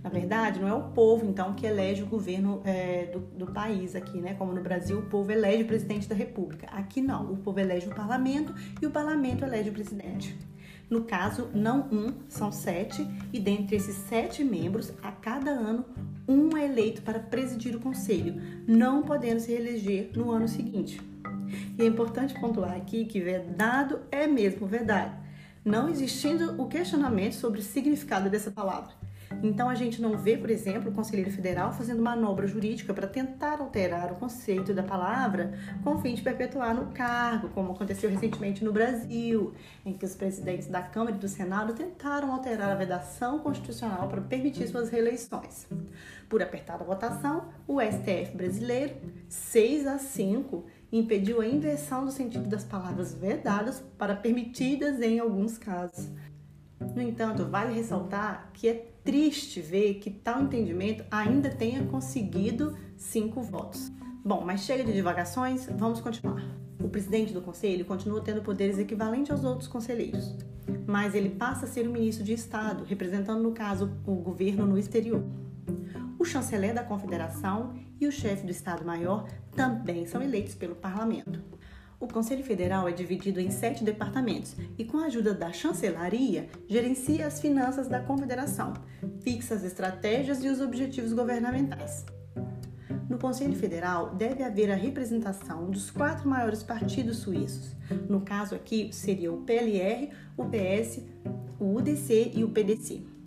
Na 0.03 0.09
verdade, 0.09 0.61
não 0.61 0.69
é 0.69 0.75
o 0.75 0.91
povo, 0.91 1.27
então, 1.27 1.55
que 1.55 1.67
elege 1.67 2.05
o 2.05 2.07
governo 2.07 2.63
é, 2.65 3.07
do, 3.07 3.19
do, 3.19 3.47
país 3.53 3.97
aqui, 3.97 4.21
né? 4.21 4.35
Como 4.35 4.53
no 4.53 4.63
Brasil, 4.63 5.01
o 5.01 5.03
povo 5.03 5.33
elege 5.33 5.65
o 5.65 5.67
presidente 5.67 6.09
da 6.09 6.15
república. 6.15 6.69
Aqui 6.69 7.01
não, 7.01 7.33
o 7.33 7.37
povo 7.39 7.59
elege 7.59 7.89
o 7.89 7.95
parlamento 7.95 8.55
e 8.81 8.87
o 8.87 8.91
parlamento 8.91 9.45
elege 9.45 9.71
o 9.71 9.73
presidente. 9.73 10.39
No 10.91 11.05
caso, 11.05 11.49
não 11.55 11.81
um, 11.93 12.15
são 12.29 12.51
sete, 12.51 13.07
e 13.33 13.39
dentre 13.39 13.77
esses 13.77 13.95
sete 13.95 14.43
membros, 14.43 14.93
a 15.03 15.13
cada 15.13 15.51
ano, 15.51 15.85
um 16.27 16.57
é 16.57 16.65
eleito 16.65 17.03
para 17.03 17.19
presidir 17.19 17.77
o 17.77 17.81
conselho, 17.81 18.41
não 18.67 19.03
podendo 19.03 19.41
se 19.41 19.53
reeleger 19.53 20.11
no 20.15 20.31
ano 20.31 20.49
seguinte. 20.49 21.01
E 21.79 21.83
é 21.83 21.87
importante 21.87 22.39
pontuar 22.41 22.75
aqui 22.75 23.05
que 23.05 23.21
vedado 23.21 24.01
é 24.11 24.27
mesmo 24.27 24.67
verdade, 24.67 25.15
não 25.65 25.89
existindo 25.89 26.61
o 26.61 26.67
questionamento 26.67 27.35
sobre 27.35 27.61
o 27.61 27.63
significado 27.63 28.31
dessa 28.31 28.51
palavra. 28.51 28.93
Então 29.43 29.69
a 29.69 29.75
gente 29.75 30.01
não 30.01 30.17
vê, 30.17 30.37
por 30.37 30.51
exemplo, 30.51 30.91
o 30.91 30.95
conselheiro 30.95 31.31
federal 31.31 31.73
fazendo 31.73 32.03
manobra 32.03 32.47
jurídica 32.47 32.93
para 32.93 33.07
tentar 33.07 33.61
alterar 33.61 34.13
o 34.13 34.17
conceito 34.17 34.75
da 34.75 34.83
palavra 34.83 35.53
com 35.85 35.95
o 35.95 35.99
fim 35.99 36.15
de 36.15 36.23
perpetuar 36.23 36.75
no 36.75 36.87
cargo, 36.93 37.49
como 37.51 37.73
aconteceu 37.73 38.11
recentemente 38.11 38.65
no 38.65 38.73
Brasil, 38.73 39.55
em 39.85 39.93
que 39.93 40.05
os 40.05 40.15
presidentes 40.15 40.69
da 40.69 40.83
Câmara 40.83 41.17
e 41.17 41.19
do 41.19 41.29
Senado 41.29 41.73
tentaram 41.73 42.33
alterar 42.33 42.71
a 42.71 42.75
vedação 42.75 43.39
constitucional 43.39 44.09
para 44.09 44.21
permitir 44.21 44.67
suas 44.69 44.91
reeleições. 44.91 45.67
Por 46.29 46.43
apertada 46.43 46.85
votação, 46.85 47.49
o 47.67 47.81
STF 47.81 48.37
brasileiro, 48.37 48.95
6 49.29 49.87
a 49.87 49.99
5, 49.99 50.65
impediu 50.93 51.41
a 51.41 51.47
inversão 51.47 52.05
do 52.05 52.11
sentido 52.11 52.49
das 52.49 52.65
palavras 52.65 53.15
vedadas 53.15 53.83
para 53.97 54.15
permitidas 54.15 55.01
em 55.01 55.19
alguns 55.19 55.59
casos. 55.59 56.09
No 56.95 57.03
entanto, 57.03 57.47
vale 57.47 57.73
ressaltar 57.73 58.51
que 58.53 58.69
é 58.69 58.93
triste 59.05 59.61
ver 59.61 59.95
que 59.95 60.11
tal 60.11 60.43
entendimento 60.43 61.05
ainda 61.11 61.51
tenha 61.51 61.85
conseguido 61.85 62.77
cinco 62.97 63.41
votos. 63.41 63.91
Bom, 64.25 64.45
mas 64.45 64.61
chega 64.61 64.85
de 64.85 64.93
divagações, 64.93 65.67
vamos 65.77 66.01
continuar. 66.01 66.43
O 66.83 66.89
presidente 66.89 67.33
do 67.33 67.41
conselho 67.41 67.85
continua 67.85 68.21
tendo 68.21 68.43
poderes 68.43 68.79
equivalentes 68.79 69.31
aos 69.31 69.45
outros 69.45 69.69
conselheiros, 69.69 70.37
mas 70.87 71.15
ele 71.15 71.31
passa 71.31 71.65
a 71.65 71.69
ser 71.69 71.89
o 71.89 71.91
ministro 71.93 72.25
de 72.25 72.33
Estado, 72.33 72.85
representando, 72.85 73.43
no 73.43 73.53
caso, 73.53 73.91
o 74.07 74.15
governo 74.17 74.67
no 74.67 74.79
exterior. 74.79 75.25
O 76.19 76.25
chanceler 76.25 76.75
da 76.75 76.83
confederação 76.83 77.75
e 78.01 78.07
o 78.07 78.13
chefe 78.13 78.45
do 78.45 78.53
Estado-Maior 78.53 79.27
também 79.57 80.07
são 80.07 80.23
eleitos 80.23 80.55
pelo 80.55 80.75
parlamento. 80.75 81.41
O 82.01 82.07
Conselho 82.07 82.45
Federal 82.45 82.89
é 82.89 82.93
dividido 82.93 83.41
em 83.41 83.51
sete 83.51 83.83
departamentos 83.83 84.55
e, 84.79 84.85
com 84.85 84.99
a 84.99 85.07
ajuda 85.07 85.35
da 85.35 85.53
chancelaria, 85.53 86.49
gerencia 86.69 87.27
as 87.27 87.41
finanças 87.41 87.89
da 87.89 88.01
Confederação, 88.01 88.73
fixa 89.21 89.55
as 89.55 89.65
estratégias 89.65 90.45
e 90.45 90.49
os 90.49 90.61
objetivos 90.61 91.13
governamentais. 91.13 92.07
No 93.11 93.19
Conselho 93.19 93.57
Federal 93.57 94.15
deve 94.15 94.45
haver 94.45 94.71
a 94.71 94.77
representação 94.77 95.71
dos 95.71 95.91
quatro 95.91 96.29
maiores 96.29 96.63
partidos 96.63 97.19
suíços. 97.19 97.75
No 98.09 98.21
caso 98.21 98.55
aqui 98.55 98.91
seria 98.93 99.33
o 99.33 99.43
PLR, 99.43 100.11
o 100.37 100.45
PS, 100.45 101.03
o 101.59 101.75
UDC 101.75 102.33
e 102.37 102.45
o 102.45 102.51
PDC. 102.51 103.18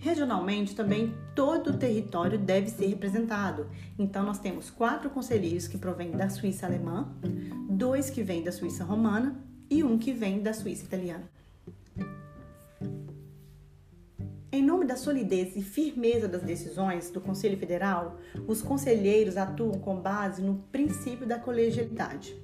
Regionalmente, 0.00 0.76
também 0.76 1.12
todo 1.34 1.70
o 1.70 1.76
território 1.76 2.38
deve 2.38 2.68
ser 2.68 2.86
representado. 2.86 3.68
Então, 3.98 4.22
nós 4.22 4.38
temos 4.38 4.70
quatro 4.70 5.10
conselheiros 5.10 5.66
que 5.66 5.76
provêm 5.76 6.12
da 6.12 6.28
Suíça 6.28 6.66
alemã, 6.66 7.12
dois 7.68 8.08
que 8.08 8.22
vêm 8.22 8.42
da 8.42 8.52
Suíça 8.52 8.84
romana 8.84 9.36
e 9.68 9.82
um 9.82 9.98
que 9.98 10.12
vem 10.12 10.40
da 10.40 10.52
Suíça 10.52 10.84
italiana. 10.84 11.28
Em 14.50 14.62
nome 14.62 14.86
da 14.86 14.96
solidez 14.96 15.56
e 15.56 15.62
firmeza 15.62 16.26
das 16.26 16.42
decisões 16.42 17.10
do 17.10 17.20
Conselho 17.20 17.58
Federal, 17.58 18.18
os 18.46 18.62
conselheiros 18.62 19.36
atuam 19.36 19.72
com 19.72 20.00
base 20.00 20.40
no 20.40 20.56
princípio 20.72 21.26
da 21.26 21.38
colegialidade. 21.38 22.34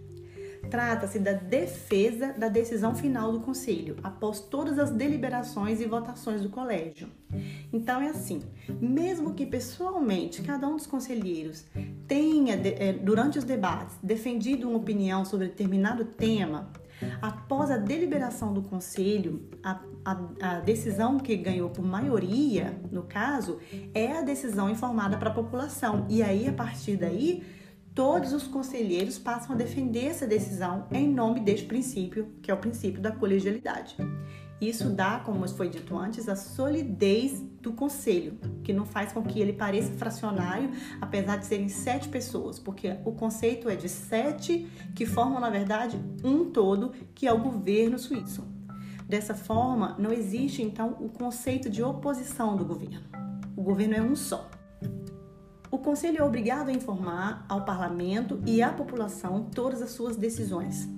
Trata-se 0.70 1.18
da 1.18 1.32
defesa 1.32 2.32
da 2.32 2.48
decisão 2.48 2.94
final 2.94 3.32
do 3.32 3.40
conselho, 3.40 3.96
após 4.02 4.40
todas 4.40 4.78
as 4.78 4.90
deliberações 4.90 5.80
e 5.80 5.86
votações 5.86 6.42
do 6.42 6.48
colégio. 6.48 7.08
Então 7.72 8.00
é 8.00 8.08
assim: 8.08 8.42
mesmo 8.80 9.34
que 9.34 9.46
pessoalmente 9.46 10.42
cada 10.42 10.66
um 10.66 10.76
dos 10.76 10.86
conselheiros 10.86 11.64
tenha, 12.06 12.54
eh, 12.54 12.92
durante 12.92 13.38
os 13.38 13.44
debates, 13.44 13.96
defendido 14.02 14.68
uma 14.68 14.78
opinião 14.78 15.24
sobre 15.24 15.48
determinado 15.48 16.04
tema, 16.04 16.70
após 17.20 17.70
a 17.70 17.76
deliberação 17.76 18.52
do 18.52 18.62
conselho, 18.62 19.48
a, 19.62 19.80
a, 20.04 20.18
a 20.40 20.60
decisão 20.60 21.18
que 21.18 21.36
ganhou 21.36 21.70
por 21.70 21.84
maioria, 21.84 22.78
no 22.90 23.02
caso, 23.02 23.58
é 23.92 24.18
a 24.18 24.22
decisão 24.22 24.70
informada 24.70 25.16
para 25.16 25.30
a 25.30 25.34
população. 25.34 26.06
E 26.08 26.22
aí, 26.22 26.48
a 26.48 26.52
partir 26.52 26.96
daí, 26.96 27.42
todos 27.94 28.32
os 28.32 28.46
conselheiros 28.46 29.18
passam 29.18 29.54
a 29.54 29.58
defender 29.58 30.06
essa 30.06 30.26
decisão 30.26 30.86
em 30.90 31.08
nome 31.08 31.40
deste 31.40 31.66
princípio, 31.66 32.34
que 32.42 32.50
é 32.50 32.54
o 32.54 32.58
princípio 32.58 33.00
da 33.00 33.12
colegialidade. 33.12 33.96
Isso 34.60 34.88
dá, 34.88 35.20
como 35.20 35.46
foi 35.48 35.68
dito 35.68 35.96
antes, 35.96 36.28
a 36.28 36.34
solidez 36.34 37.40
do 37.60 37.72
conselho, 37.72 38.38
que 38.62 38.72
não 38.72 38.86
faz 38.86 39.12
com 39.12 39.22
que 39.22 39.40
ele 39.40 39.52
pareça 39.52 39.92
fracionário, 39.92 40.70
apesar 41.00 41.36
de 41.36 41.46
serem 41.46 41.68
sete 41.68 42.08
pessoas, 42.08 42.58
porque 42.58 42.96
o 43.04 43.12
conceito 43.12 43.68
é 43.68 43.76
de 43.76 43.88
sete 43.88 44.66
que 44.94 45.06
formam, 45.06 45.40
na 45.40 45.50
verdade, 45.50 45.98
um 46.22 46.50
todo, 46.50 46.92
que 47.14 47.26
é 47.26 47.32
o 47.32 47.38
governo 47.38 47.98
suíço. 47.98 48.46
Dessa 49.08 49.34
forma, 49.34 49.96
não 49.98 50.12
existe 50.12 50.62
então 50.62 50.96
o 50.98 51.08
conceito 51.08 51.68
de 51.68 51.82
oposição 51.82 52.56
do 52.56 52.64
governo. 52.64 53.02
O 53.56 53.62
governo 53.62 53.94
é 53.94 54.02
um 54.02 54.16
só. 54.16 54.50
O 55.74 55.78
Conselho 55.78 56.18
é 56.18 56.22
obrigado 56.22 56.68
a 56.68 56.72
informar 56.72 57.44
ao 57.48 57.64
Parlamento 57.64 58.40
e 58.46 58.62
à 58.62 58.72
população 58.72 59.50
todas 59.52 59.82
as 59.82 59.90
suas 59.90 60.16
decisões. 60.16 60.88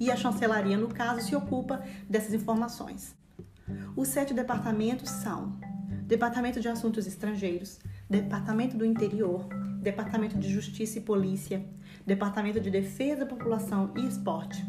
E 0.00 0.10
a 0.10 0.16
chancelaria, 0.16 0.76
no 0.76 0.88
caso, 0.88 1.24
se 1.24 1.36
ocupa 1.36 1.84
dessas 2.10 2.34
informações. 2.34 3.14
Os 3.94 4.08
sete 4.08 4.34
departamentos 4.34 5.08
são 5.08 5.56
Departamento 6.02 6.58
de 6.58 6.68
Assuntos 6.68 7.06
Estrangeiros, 7.06 7.78
Departamento 8.10 8.76
do 8.76 8.84
Interior, 8.84 9.46
Departamento 9.80 10.36
de 10.36 10.50
Justiça 10.50 10.98
e 10.98 11.02
Polícia, 11.02 11.64
Departamento 12.04 12.60
de 12.60 12.72
Defesa, 12.72 13.24
População 13.24 13.94
e 13.96 14.04
Esporte, 14.04 14.66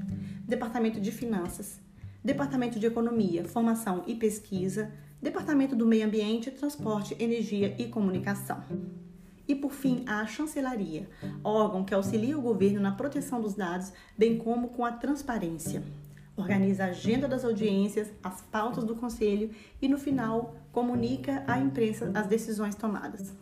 Departamento 0.48 1.02
de 1.02 1.12
Finanças, 1.12 1.80
Departamento 2.24 2.80
de 2.80 2.86
Economia, 2.86 3.44
Formação 3.46 4.04
e 4.06 4.14
Pesquisa, 4.14 4.92
Departamento 5.20 5.76
do 5.76 5.88
Meio 5.88 6.06
Ambiente, 6.06 6.52
Transporte, 6.52 7.16
Energia 7.18 7.76
e 7.80 7.86
Comunicação. 7.86 8.64
E 9.48 9.54
por 9.54 9.72
fim, 9.72 10.04
a 10.08 10.26
chancelaria, 10.26 11.08
órgão 11.44 11.84
que 11.84 11.94
auxilia 11.94 12.38
o 12.38 12.42
governo 12.42 12.80
na 12.80 12.92
proteção 12.92 13.40
dos 13.40 13.54
dados, 13.54 13.94
bem 14.18 14.38
como 14.38 14.70
com 14.70 14.84
a 14.84 14.92
transparência. 14.92 15.84
Organiza 16.36 16.84
a 16.84 16.88
agenda 16.88 17.28
das 17.28 17.46
audiências, 17.46 18.12
as 18.24 18.42
pautas 18.42 18.84
do 18.84 18.96
conselho 18.96 19.52
e, 19.82 19.88
no 19.88 19.98
final, 19.98 20.56
comunica 20.72 21.44
à 21.48 21.60
imprensa 21.60 22.12
as 22.14 22.28
decisões 22.28 22.76
tomadas. 22.76 23.34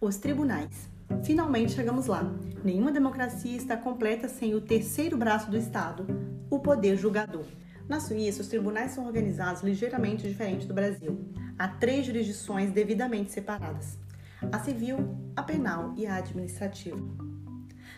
Os 0.00 0.16
tribunais. 0.16 0.88
Finalmente 1.24 1.72
chegamos 1.72 2.06
lá. 2.06 2.30
Nenhuma 2.62 2.92
democracia 2.92 3.56
está 3.56 3.76
completa 3.76 4.28
sem 4.28 4.54
o 4.54 4.60
terceiro 4.60 5.16
braço 5.16 5.50
do 5.50 5.56
Estado, 5.56 6.06
o 6.50 6.58
poder 6.58 6.96
julgador. 6.96 7.44
Na 7.88 8.00
Suíça, 8.00 8.42
os 8.42 8.48
tribunais 8.48 8.90
são 8.90 9.06
organizados 9.06 9.62
ligeiramente 9.62 10.28
diferente 10.28 10.66
do 10.66 10.74
Brasil. 10.74 11.18
Há 11.58 11.68
três 11.68 12.04
jurisdições 12.04 12.70
devidamente 12.70 13.32
separadas 13.32 13.98
a 14.52 14.58
civil, 14.58 15.16
a 15.34 15.42
penal 15.42 15.94
e 15.96 16.06
a 16.06 16.16
administrativa. 16.16 16.98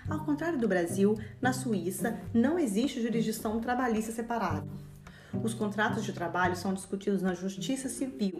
Ao 0.08 0.24
contrário 0.24 0.58
do 0.58 0.68
Brasil, 0.68 1.18
na 1.40 1.52
Suíça 1.52 2.18
não 2.32 2.58
existe 2.58 3.02
jurisdição 3.02 3.60
trabalhista 3.60 4.12
separada. 4.12 4.66
Os 5.42 5.52
contratos 5.52 6.04
de 6.04 6.12
trabalho 6.12 6.56
são 6.56 6.72
discutidos 6.72 7.20
na 7.20 7.34
Justiça 7.34 7.88
Civil. 7.88 8.38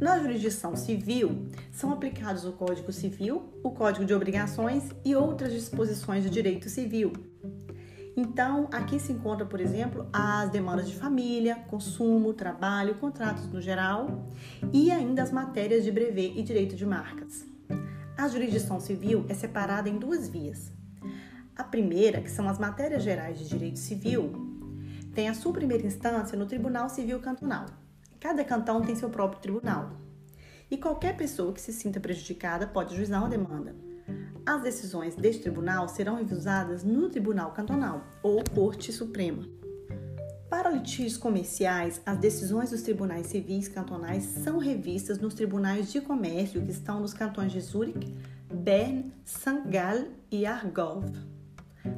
Na 0.00 0.18
jurisdição 0.18 0.74
civil, 0.74 1.46
são 1.70 1.92
aplicados 1.92 2.44
o 2.44 2.52
Código 2.52 2.90
Civil, 2.92 3.52
o 3.62 3.70
Código 3.70 4.06
de 4.06 4.14
Obrigações 4.14 4.90
e 5.04 5.14
outras 5.14 5.52
disposições 5.52 6.24
do 6.24 6.30
direito 6.30 6.70
civil. 6.70 7.12
Então, 8.16 8.68
aqui 8.72 9.00
se 9.00 9.12
encontra, 9.12 9.44
por 9.44 9.60
exemplo, 9.60 10.08
as 10.12 10.48
demandas 10.50 10.88
de 10.88 10.94
família, 10.94 11.56
consumo, 11.66 12.32
trabalho, 12.32 12.94
contratos 12.96 13.48
no 13.48 13.60
geral 13.60 14.30
e 14.72 14.90
ainda 14.90 15.22
as 15.22 15.32
matérias 15.32 15.82
de 15.82 15.90
brevet 15.90 16.38
e 16.38 16.42
direito 16.42 16.76
de 16.76 16.86
marcas. 16.86 17.44
A 18.16 18.28
jurisdição 18.28 18.78
civil 18.78 19.26
é 19.28 19.34
separada 19.34 19.88
em 19.88 19.98
duas 19.98 20.28
vias. 20.28 20.72
A 21.56 21.64
primeira, 21.64 22.20
que 22.20 22.30
são 22.30 22.48
as 22.48 22.58
matérias 22.58 23.02
gerais 23.02 23.38
de 23.38 23.48
direito 23.48 23.80
civil, 23.80 24.32
tem 25.12 25.28
a 25.28 25.34
sua 25.34 25.52
primeira 25.52 25.86
instância 25.86 26.38
no 26.38 26.46
Tribunal 26.46 26.88
Civil 26.88 27.18
Cantonal. 27.20 27.66
Cada 28.20 28.44
cantão 28.44 28.80
tem 28.80 28.94
seu 28.94 29.10
próprio 29.10 29.40
tribunal. 29.40 29.90
E 30.70 30.78
qualquer 30.78 31.16
pessoa 31.16 31.52
que 31.52 31.60
se 31.60 31.72
sinta 31.72 32.00
prejudicada 32.00 32.66
pode 32.66 32.96
juizar 32.96 33.20
uma 33.20 33.28
demanda. 33.28 33.74
As 34.46 34.60
decisões 34.60 35.14
deste 35.14 35.40
tribunal 35.40 35.88
serão 35.88 36.16
revisadas 36.16 36.84
no 36.84 37.08
Tribunal 37.08 37.52
Cantonal 37.52 38.04
ou 38.22 38.44
Corte 38.54 38.92
Suprema. 38.92 39.42
Para 40.50 40.68
litígios 40.68 41.16
comerciais, 41.16 42.02
as 42.04 42.18
decisões 42.18 42.70
dos 42.70 42.82
tribunais 42.82 43.28
civis 43.28 43.68
cantonais 43.68 44.22
são 44.22 44.58
revistas 44.58 45.18
nos 45.18 45.32
tribunais 45.32 45.90
de 45.90 46.02
comércio 46.02 46.60
que 46.60 46.70
estão 46.70 47.00
nos 47.00 47.14
cantões 47.14 47.52
de 47.52 47.60
Zurich, 47.60 48.14
Bern, 48.52 49.10
St. 49.24 49.62
Gall 49.66 50.08
e 50.30 50.44
Argov. 50.44 51.10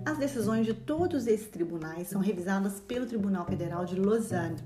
As 0.04 0.16
decisões 0.16 0.66
de 0.66 0.72
todos 0.72 1.26
esses 1.26 1.48
tribunais 1.48 2.06
são 2.06 2.20
revisadas 2.20 2.78
pelo 2.78 3.06
Tribunal 3.06 3.44
Federal 3.44 3.84
de 3.84 3.96
Lausanne. 3.96 4.56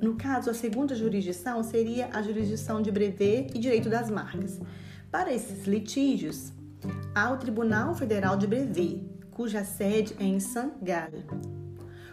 No 0.00 0.14
caso, 0.14 0.48
a 0.48 0.54
segunda 0.54 0.94
jurisdição 0.94 1.60
seria 1.64 2.08
a 2.12 2.22
jurisdição 2.22 2.80
de 2.80 2.92
brevet 2.92 3.50
e 3.52 3.58
direito 3.58 3.88
das 3.88 4.08
marcas. 4.08 4.60
Para 5.10 5.32
esses 5.32 5.66
litígios, 5.66 6.52
há 7.14 7.30
o 7.30 7.36
Tribunal 7.36 7.94
Federal 7.94 8.36
de 8.36 8.46
Brevet, 8.46 9.08
cuja 9.30 9.62
sede 9.62 10.16
é 10.18 10.24
em 10.24 10.40
St. 10.40 10.72
Gall. 10.82 11.22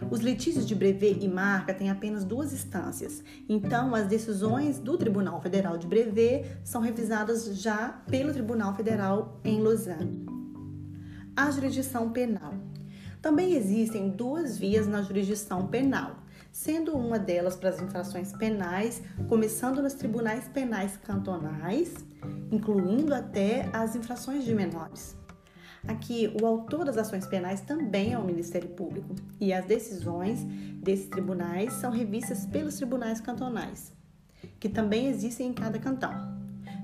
Os 0.08 0.20
litígios 0.20 0.66
de 0.66 0.74
brevet 0.74 1.18
e 1.20 1.28
marca 1.28 1.74
têm 1.74 1.90
apenas 1.90 2.24
duas 2.24 2.52
instâncias, 2.52 3.22
então 3.48 3.94
as 3.94 4.06
decisões 4.06 4.78
do 4.78 4.96
Tribunal 4.96 5.40
Federal 5.40 5.76
de 5.76 5.86
Brevet 5.86 6.46
são 6.62 6.80
revisadas 6.80 7.56
já 7.56 7.88
pelo 8.08 8.32
Tribunal 8.32 8.74
Federal 8.74 9.40
em 9.44 9.60
Lausanne. 9.60 10.24
A 11.36 11.50
jurisdição 11.50 12.10
penal. 12.10 12.54
Também 13.20 13.54
existem 13.54 14.10
duas 14.10 14.58
vias 14.58 14.86
na 14.86 15.02
jurisdição 15.02 15.66
penal, 15.66 16.21
sendo 16.52 16.94
uma 16.94 17.18
delas 17.18 17.56
para 17.56 17.70
as 17.70 17.80
infrações 17.80 18.32
penais, 18.32 19.02
começando 19.28 19.82
nos 19.82 19.94
tribunais 19.94 20.46
penais 20.48 20.96
cantonais 20.98 21.94
incluindo 22.50 23.14
até 23.14 23.68
as 23.72 23.96
infrações 23.96 24.44
de 24.44 24.54
menores. 24.54 25.16
Aqui, 25.86 26.32
o 26.40 26.46
autor 26.46 26.84
das 26.84 26.96
ações 26.96 27.26
penais 27.26 27.60
também 27.60 28.12
é 28.12 28.18
o 28.18 28.24
Ministério 28.24 28.68
Público 28.68 29.16
e 29.40 29.52
as 29.52 29.64
decisões 29.64 30.44
desses 30.80 31.08
tribunais 31.08 31.72
são 31.72 31.90
revistas 31.90 32.46
pelos 32.46 32.76
tribunais 32.76 33.20
cantonais, 33.20 33.92
que 34.60 34.68
também 34.68 35.08
existem 35.08 35.48
em 35.48 35.52
cada 35.52 35.78
cantão. 35.80 36.12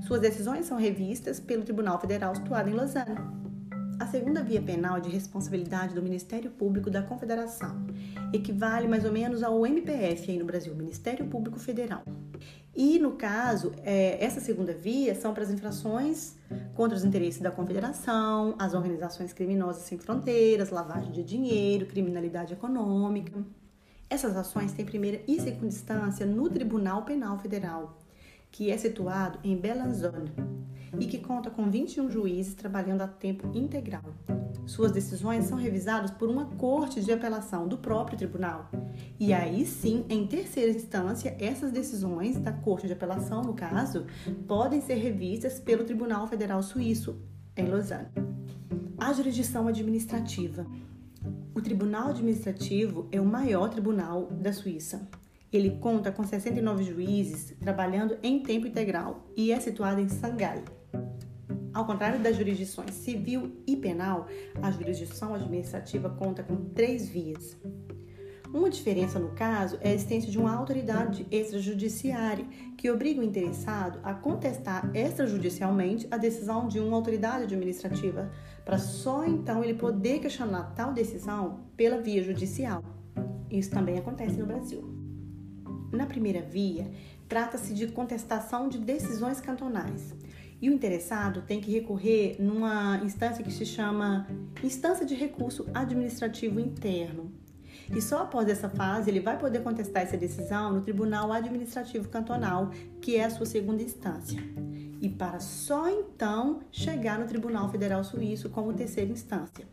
Suas 0.04 0.20
decisões 0.20 0.66
são 0.66 0.78
revistas 0.78 1.38
pelo 1.38 1.62
Tribunal 1.62 2.00
Federal 2.00 2.34
situado 2.34 2.70
em 2.70 2.72
Lausanne. 2.72 3.16
A 3.98 4.06
segunda 4.06 4.44
via 4.44 4.62
penal 4.62 5.00
de 5.00 5.10
responsabilidade 5.10 5.92
do 5.92 6.00
Ministério 6.00 6.52
Público 6.52 6.88
da 6.88 7.02
Confederação 7.02 7.84
equivale 8.32 8.86
mais 8.86 9.04
ou 9.04 9.10
menos 9.10 9.42
ao 9.42 9.66
MPF 9.66 10.30
aí 10.30 10.38
no 10.38 10.44
Brasil, 10.44 10.72
Ministério 10.72 11.26
Público 11.26 11.58
Federal. 11.58 12.04
E 12.76 12.96
no 13.00 13.12
caso, 13.12 13.72
é, 13.82 14.24
essa 14.24 14.40
segunda 14.40 14.72
via 14.72 15.16
são 15.16 15.34
para 15.34 15.42
as 15.42 15.50
infrações 15.50 16.36
contra 16.76 16.96
os 16.96 17.04
interesses 17.04 17.40
da 17.40 17.50
Confederação, 17.50 18.54
as 18.56 18.72
organizações 18.72 19.32
criminosas 19.32 19.82
sem 19.82 19.98
fronteiras, 19.98 20.70
lavagem 20.70 21.10
de 21.10 21.24
dinheiro, 21.24 21.86
criminalidade 21.86 22.52
econômica. 22.52 23.44
Essas 24.08 24.36
ações 24.36 24.72
têm 24.72 24.86
primeira 24.86 25.20
e 25.26 25.40
segunda 25.40 25.66
instância 25.66 26.24
no 26.24 26.48
Tribunal 26.48 27.02
Penal 27.02 27.36
Federal, 27.40 27.98
que 28.50 28.70
é 28.70 28.76
situado 28.76 29.38
em 29.44 29.56
Belanzone 29.56 30.32
e 30.98 31.06
que 31.06 31.18
conta 31.18 31.50
com 31.50 31.70
21 31.70 32.10
juízes 32.10 32.54
trabalhando 32.54 33.02
a 33.02 33.08
tempo 33.08 33.50
integral. 33.56 34.02
Suas 34.66 34.92
decisões 34.92 35.44
são 35.44 35.56
revisadas 35.56 36.10
por 36.10 36.28
uma 36.28 36.46
corte 36.56 37.00
de 37.00 37.10
apelação 37.10 37.66
do 37.66 37.78
próprio 37.78 38.18
tribunal. 38.18 38.70
E 39.18 39.32
aí 39.32 39.64
sim, 39.64 40.04
em 40.08 40.26
terceira 40.26 40.70
instância, 40.70 41.37
essas 41.40 41.72
decisões 41.72 42.38
da 42.38 42.52
corte 42.52 42.87
de 42.87 42.92
apelação, 42.92 43.42
no 43.42 43.54
caso, 43.54 44.06
podem 44.46 44.80
ser 44.80 44.94
revistas 44.94 45.58
pelo 45.58 45.84
Tribunal 45.84 46.26
Federal 46.26 46.62
Suíço, 46.62 47.18
em 47.56 47.66
Lausanne. 47.66 48.08
A 48.98 49.12
jurisdição 49.12 49.68
administrativa. 49.68 50.66
O 51.54 51.61
Tribunal 51.62 52.11
Administrativo 52.11 53.08
é 53.11 53.20
o 53.20 53.24
maior 53.24 53.68
tribunal 53.68 54.26
da 54.26 54.52
Suíça. 54.52 55.08
Ele 55.52 55.78
conta 55.80 56.12
com 56.12 56.24
69 56.24 56.84
juízes 56.84 57.54
trabalhando 57.61 58.18
em 58.22 58.42
tempo 58.42 58.66
integral 58.66 59.26
e 59.37 59.50
é 59.50 59.58
situado 59.58 60.00
em 60.00 60.08
Sangalho. 60.08 60.64
Ao 61.72 61.87
contrário 61.87 62.18
das 62.20 62.37
jurisdições 62.37 62.92
civil 62.92 63.62
e 63.66 63.76
penal, 63.76 64.26
a 64.61 64.70
jurisdição 64.70 65.34
administrativa 65.34 66.11
conta 66.11 66.42
com 66.42 66.56
três 66.56 67.08
vias. 67.08 67.56
Uma 68.52 68.70
diferença 68.70 69.18
no 69.18 69.28
caso 69.28 69.78
é 69.82 69.90
a 69.90 69.94
existência 69.94 70.30
de 70.30 70.38
uma 70.38 70.54
autoridade 70.54 71.26
extrajudiciária 71.30 72.46
que 72.78 72.90
obriga 72.90 73.20
o 73.20 73.24
interessado 73.24 74.00
a 74.02 74.14
contestar 74.14 74.90
extrajudicialmente 74.94 76.08
a 76.11 76.16
decisão 76.16 76.66
de 76.66 76.80
uma 76.80 76.96
autoridade 76.96 77.44
administrativa, 77.44 78.30
para 78.64 78.78
só 78.78 79.26
então 79.26 79.62
ele 79.62 79.74
poder 79.74 80.20
questionar 80.20 80.72
tal 80.74 80.94
decisão 80.94 81.61
pela 81.76 82.00
via 82.00 82.22
judicial. 82.22 82.82
Isso 83.50 83.70
também 83.70 83.98
acontece 83.98 84.38
no 84.38 84.46
Brasil. 84.46 84.97
Na 85.92 86.07
primeira 86.07 86.42
via, 86.42 86.90
trata-se 87.29 87.74
de 87.74 87.87
contestação 87.88 88.68
de 88.68 88.79
decisões 88.79 89.40
cantonais. 89.40 90.14
E 90.61 90.68
o 90.68 90.72
interessado 90.72 91.42
tem 91.42 91.61
que 91.61 91.70
recorrer 91.70 92.37
numa 92.40 93.01
instância 93.05 93.44
que 93.44 93.53
se 93.53 93.64
chama 93.64 94.27
Instância 94.62 95.07
de 95.07 95.14
Recurso 95.14 95.66
Administrativo 95.72 96.59
Interno. 96.59 97.31
E 97.94 98.03
só 98.03 98.22
após 98.22 98.48
essa 98.48 98.68
fase 98.68 99.09
ele 99.09 99.20
vai 99.20 99.38
poder 99.38 99.62
contestar 99.62 100.03
essa 100.03 100.16
decisão 100.16 100.72
no 100.72 100.81
Tribunal 100.81 101.33
Administrativo 101.33 102.09
Cantonal, 102.09 102.70
que 103.01 103.16
é 103.16 103.24
a 103.24 103.31
sua 103.31 103.46
segunda 103.46 103.83
instância. 103.83 104.42
E 105.00 105.08
para 105.08 105.38
só 105.38 105.88
então 105.88 106.61
chegar 106.72 107.18
no 107.18 107.26
Tribunal 107.26 107.70
Federal 107.70 108.02
Suíço 108.02 108.48
como 108.50 108.72
terceira 108.72 109.11
instância. 109.11 109.66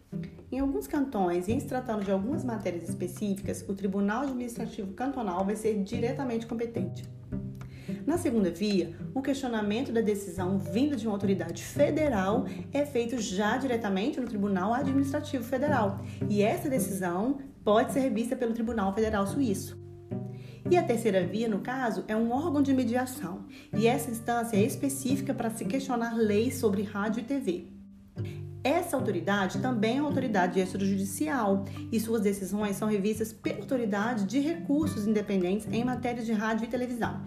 Em 0.52 0.60
alguns 0.60 0.88
cantões, 0.88 1.48
e 1.48 1.54
em 1.54 1.60
se 1.60 1.66
tratando 1.66 2.04
de 2.04 2.12
algumas 2.12 2.44
matérias 2.44 2.88
específicas, 2.88 3.66
o 3.68 3.74
Tribunal 3.74 4.24
Administrativo 4.24 4.94
Cantonal 4.94 5.44
vai 5.44 5.56
ser 5.56 5.82
diretamente 5.84 6.46
competente. 6.46 7.04
Na 8.06 8.18
segunda 8.18 8.52
via, 8.52 8.96
o 9.14 9.22
questionamento 9.22 9.92
da 9.92 10.02
decisão 10.02 10.60
vinda 10.60 10.96
de 10.96 11.08
uma 11.08 11.16
autoridade 11.16 11.64
federal 11.64 12.46
é 12.72 12.86
feito 12.86 13.20
já 13.20 13.58
diretamente 13.58 14.20
no 14.20 14.28
Tribunal 14.28 14.74
Administrativo 14.74 15.44
Federal, 15.44 16.00
e 16.30 16.44
essa 16.44 16.70
decisão 16.70 17.40
pode 17.64 17.94
ser 17.94 18.02
revista 18.02 18.36
pelo 18.36 18.54
Tribunal 18.54 18.94
Federal 18.94 19.26
Suíço. 19.26 19.85
E 20.70 20.78
a 20.78 20.84
terceira 20.84 21.26
via, 21.26 21.48
no 21.48 21.60
caso, 21.60 22.04
é 22.08 22.16
um 22.16 22.32
órgão 22.32 22.62
de 22.62 22.74
mediação, 22.74 23.46
e 23.72 23.88
essa 23.88 24.10
instância 24.10 24.58
é 24.58 24.64
específica 24.64 25.34
para 25.34 25.52
se 25.52 25.64
questionar 25.66 26.16
leis 26.16 26.58
sobre 26.58 26.82
rádio 26.82 27.22
e 27.22 27.24
TV. 27.24 27.68
Essa 28.64 28.98
autoridade 28.98 29.60
também 29.60 29.98
é 29.98 30.00
autoridade 30.00 30.60
extrajudicial 30.60 31.66
e 31.92 32.00
suas 32.00 32.22
decisões 32.22 32.76
são 32.76 32.88
revistas 32.88 33.32
pela 33.32 33.60
autoridade 33.60 34.26
de 34.26 34.40
recursos 34.40 35.06
independentes 35.06 35.68
em 35.72 35.86
matéria 35.86 36.24
de 36.24 36.34
rádio 36.34 36.66
e 36.66 36.68
televisão. 36.68 37.22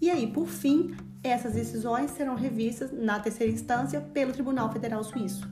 E 0.00 0.10
aí, 0.10 0.26
por 0.26 0.48
fim, 0.48 0.96
essas 1.22 1.52
decisões 1.52 2.10
serão 2.10 2.34
revistas 2.34 2.90
na 2.90 3.20
terceira 3.20 3.52
instância 3.52 4.00
pelo 4.00 4.32
Tribunal 4.32 4.72
Federal 4.72 5.04
Suíço. 5.04 5.48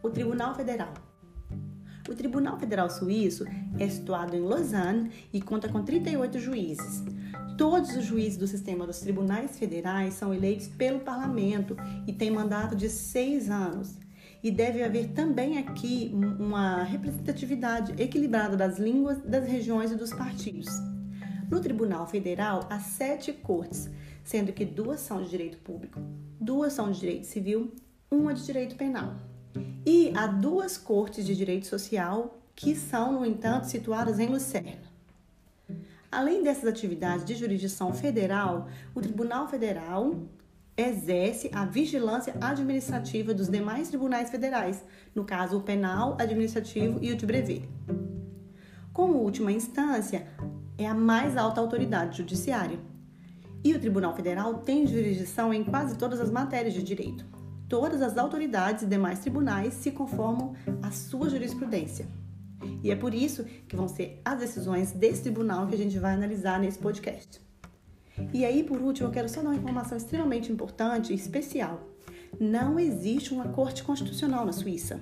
O 0.00 0.08
Tribunal 0.08 0.54
Federal. 0.54 1.11
O 2.08 2.14
Tribunal 2.14 2.58
Federal 2.58 2.90
Suíço 2.90 3.44
é 3.78 3.88
situado 3.88 4.34
em 4.34 4.40
Lausanne 4.40 5.10
e 5.32 5.40
conta 5.40 5.68
com 5.68 5.82
38 5.82 6.38
juízes. 6.38 7.02
Todos 7.56 7.94
os 7.96 8.04
juízes 8.04 8.36
do 8.36 8.46
sistema 8.46 8.86
dos 8.86 8.98
tribunais 8.98 9.56
federais 9.56 10.14
são 10.14 10.34
eleitos 10.34 10.66
pelo 10.66 11.00
parlamento 11.00 11.76
e 12.06 12.12
têm 12.12 12.30
mandato 12.30 12.74
de 12.74 12.88
seis 12.88 13.48
anos. 13.48 13.98
E 14.42 14.50
deve 14.50 14.82
haver 14.82 15.12
também 15.12 15.58
aqui 15.58 16.10
uma 16.40 16.82
representatividade 16.82 17.94
equilibrada 18.02 18.56
das 18.56 18.78
línguas, 18.78 19.18
das 19.22 19.46
regiões 19.46 19.92
e 19.92 19.96
dos 19.96 20.12
partidos. 20.12 20.68
No 21.48 21.60
Tribunal 21.60 22.06
Federal, 22.08 22.66
há 22.68 22.80
sete 22.80 23.32
cortes, 23.32 23.88
sendo 24.24 24.52
que 24.52 24.64
duas 24.64 24.98
são 24.98 25.22
de 25.22 25.30
direito 25.30 25.58
público, 25.58 26.00
duas 26.40 26.72
são 26.72 26.90
de 26.90 26.98
direito 26.98 27.26
civil, 27.26 27.72
uma 28.10 28.34
de 28.34 28.44
direito 28.44 28.74
penal. 28.74 29.14
E 29.84 30.12
há 30.16 30.26
duas 30.26 30.78
cortes 30.78 31.26
de 31.26 31.36
direito 31.36 31.66
social 31.66 32.38
que 32.54 32.74
são, 32.74 33.12
no 33.12 33.26
entanto, 33.26 33.64
situadas 33.64 34.18
em 34.18 34.26
Lucerna. 34.26 34.92
Além 36.10 36.42
dessas 36.42 36.66
atividades 36.66 37.24
de 37.24 37.34
jurisdição 37.34 37.92
federal, 37.92 38.68
o 38.94 39.00
Tribunal 39.00 39.48
Federal 39.48 40.14
exerce 40.76 41.50
a 41.52 41.64
vigilância 41.64 42.34
administrativa 42.40 43.32
dos 43.34 43.48
demais 43.48 43.88
tribunais 43.88 44.30
federais, 44.30 44.84
no 45.14 45.24
caso 45.24 45.58
o 45.58 45.62
penal, 45.62 46.16
administrativo 46.18 46.98
e 47.02 47.12
o 47.12 47.16
de 47.16 47.26
brevet. 47.26 47.68
Como 48.92 49.18
última 49.18 49.50
instância, 49.52 50.26
é 50.76 50.86
a 50.86 50.94
mais 50.94 51.36
alta 51.36 51.60
autoridade 51.60 52.18
judiciária. 52.18 52.78
E 53.64 53.74
o 53.74 53.80
Tribunal 53.80 54.14
Federal 54.14 54.58
tem 54.58 54.86
jurisdição 54.86 55.52
em 55.52 55.64
quase 55.64 55.96
todas 55.96 56.20
as 56.20 56.30
matérias 56.30 56.74
de 56.74 56.82
direito. 56.82 57.24
Todas 57.72 58.02
as 58.02 58.18
autoridades 58.18 58.82
e 58.82 58.86
demais 58.86 59.20
tribunais 59.20 59.72
se 59.72 59.90
conformam 59.90 60.54
à 60.82 60.90
sua 60.90 61.30
jurisprudência. 61.30 62.06
E 62.82 62.90
é 62.90 62.94
por 62.94 63.14
isso 63.14 63.44
que 63.66 63.74
vão 63.74 63.88
ser 63.88 64.20
as 64.22 64.38
decisões 64.38 64.92
desse 64.92 65.22
tribunal 65.22 65.66
que 65.66 65.74
a 65.74 65.78
gente 65.78 65.98
vai 65.98 66.12
analisar 66.12 66.60
nesse 66.60 66.78
podcast. 66.78 67.40
E 68.30 68.44
aí, 68.44 68.62
por 68.62 68.78
último, 68.78 69.08
eu 69.08 69.10
quero 69.10 69.26
só 69.26 69.40
dar 69.40 69.48
uma 69.48 69.56
informação 69.56 69.96
extremamente 69.96 70.52
importante 70.52 71.14
e 71.14 71.16
especial. 71.16 71.80
Não 72.38 72.78
existe 72.78 73.32
uma 73.32 73.48
corte 73.48 73.82
constitucional 73.82 74.44
na 74.44 74.52
Suíça. 74.52 75.00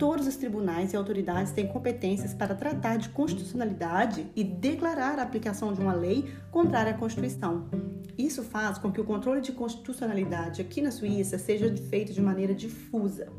Todos 0.00 0.26
os 0.26 0.36
tribunais 0.36 0.94
e 0.94 0.96
autoridades 0.96 1.52
têm 1.52 1.66
competências 1.66 2.32
para 2.32 2.54
tratar 2.54 2.96
de 2.96 3.10
constitucionalidade 3.10 4.26
e 4.34 4.42
declarar 4.42 5.18
a 5.18 5.22
aplicação 5.22 5.74
de 5.74 5.80
uma 5.82 5.92
lei 5.92 6.32
contrária 6.50 6.92
à 6.92 6.96
Constituição. 6.96 7.68
Isso 8.16 8.42
faz 8.42 8.78
com 8.78 8.90
que 8.90 8.98
o 8.98 9.04
controle 9.04 9.42
de 9.42 9.52
constitucionalidade 9.52 10.62
aqui 10.62 10.80
na 10.80 10.90
Suíça 10.90 11.36
seja 11.36 11.70
feito 11.90 12.14
de 12.14 12.22
maneira 12.22 12.54
difusa. 12.54 13.30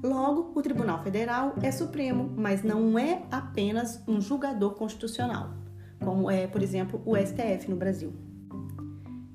Logo, 0.00 0.52
o 0.54 0.62
Tribunal 0.62 1.02
Federal 1.02 1.56
é 1.60 1.72
supremo, 1.72 2.32
mas 2.36 2.62
não 2.62 2.96
é 2.96 3.24
apenas 3.28 4.00
um 4.06 4.20
julgador 4.20 4.74
constitucional, 4.74 5.54
como 5.98 6.30
é, 6.30 6.46
por 6.46 6.62
exemplo, 6.62 7.02
o 7.04 7.16
STF 7.16 7.68
no 7.68 7.74
Brasil. 7.74 8.12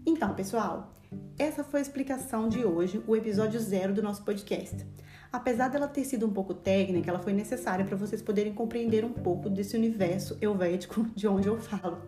Então, 0.06 0.34
pessoal, 0.36 0.96
essa 1.38 1.66
foi 1.66 1.82
a 1.82 1.84
explicação 1.84 2.48
de 2.48 2.64
hoje, 2.64 3.04
o 3.06 3.14
episódio 3.14 3.60
zero 3.60 3.94
do 3.94 4.02
nosso 4.02 4.24
podcast. 4.24 4.86
Apesar 5.32 5.70
dela 5.70 5.88
ter 5.88 6.04
sido 6.04 6.26
um 6.26 6.32
pouco 6.32 6.54
técnica, 6.54 7.10
ela 7.10 7.20
foi 7.20 7.32
necessária 7.32 7.86
para 7.86 7.96
vocês 7.96 8.22
poderem 8.22 8.54
compreender 8.54 9.06
um 9.06 9.14
pouco 9.14 9.50
desse 9.50 9.78
universo 9.78 10.38
helvético 10.42 11.06
de 11.16 11.28
onde 11.28 11.48
eu 11.48 11.58
falo. 11.58 12.00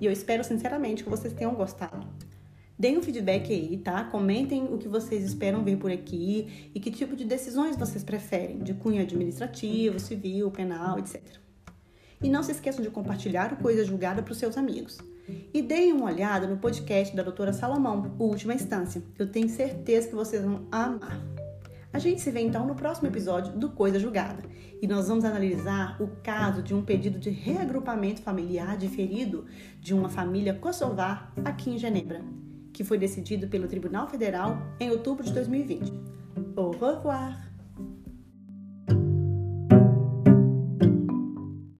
E 0.00 0.06
eu 0.06 0.12
espero 0.12 0.42
sinceramente 0.42 1.04
que 1.04 1.10
vocês 1.10 1.34
tenham 1.34 1.54
gostado. 1.54 2.06
Deem 2.78 2.96
um 2.96 3.02
feedback 3.02 3.52
aí, 3.52 3.76
tá? 3.76 4.04
Comentem 4.04 4.64
o 4.72 4.78
que 4.78 4.88
vocês 4.88 5.22
esperam 5.22 5.62
ver 5.62 5.76
por 5.76 5.90
aqui 5.90 6.70
e 6.74 6.80
que 6.80 6.90
tipo 6.90 7.14
de 7.14 7.26
decisões 7.26 7.76
vocês 7.76 8.02
preferem, 8.02 8.60
de 8.60 8.72
cunho 8.72 9.02
administrativo, 9.02 10.00
civil, 10.00 10.50
penal, 10.50 10.98
etc. 10.98 11.20
E 12.22 12.30
não 12.30 12.42
se 12.42 12.52
esqueçam 12.52 12.82
de 12.82 12.88
compartilhar 12.88 13.52
o 13.52 13.56
Coisa 13.56 13.84
Julgada 13.84 14.22
para 14.22 14.32
os 14.32 14.38
seus 14.38 14.56
amigos. 14.56 14.96
E 15.52 15.60
deem 15.60 15.92
uma 15.92 16.06
olhada 16.06 16.46
no 16.46 16.56
podcast 16.56 17.14
da 17.14 17.22
doutora 17.22 17.52
Salomão, 17.52 18.16
Última 18.18 18.54
Instância. 18.54 19.02
Eu 19.18 19.30
tenho 19.30 19.50
certeza 19.50 20.08
que 20.08 20.14
vocês 20.14 20.42
vão 20.42 20.66
amar. 20.72 21.20
A 21.92 21.98
gente 21.98 22.20
se 22.20 22.30
vê 22.30 22.40
então 22.40 22.66
no 22.66 22.74
próximo 22.74 23.08
episódio 23.08 23.52
do 23.52 23.70
Coisa 23.70 23.98
Julgada 23.98 24.44
e 24.80 24.86
nós 24.86 25.08
vamos 25.08 25.24
analisar 25.24 26.00
o 26.00 26.08
caso 26.22 26.62
de 26.62 26.72
um 26.72 26.82
pedido 26.82 27.18
de 27.18 27.30
reagrupamento 27.30 28.22
familiar 28.22 28.76
diferido 28.76 29.46
de 29.80 29.92
uma 29.92 30.08
família 30.08 30.54
kosovar 30.54 31.32
aqui 31.44 31.70
em 31.70 31.78
Genebra 31.78 32.22
que 32.72 32.84
foi 32.84 32.98
decidido 32.98 33.48
pelo 33.48 33.68
Tribunal 33.68 34.08
Federal 34.08 34.56
em 34.78 34.90
outubro 34.90 35.24
de 35.24 35.32
2020. 35.32 35.92
Au 36.56 36.70
revoir! 36.70 37.49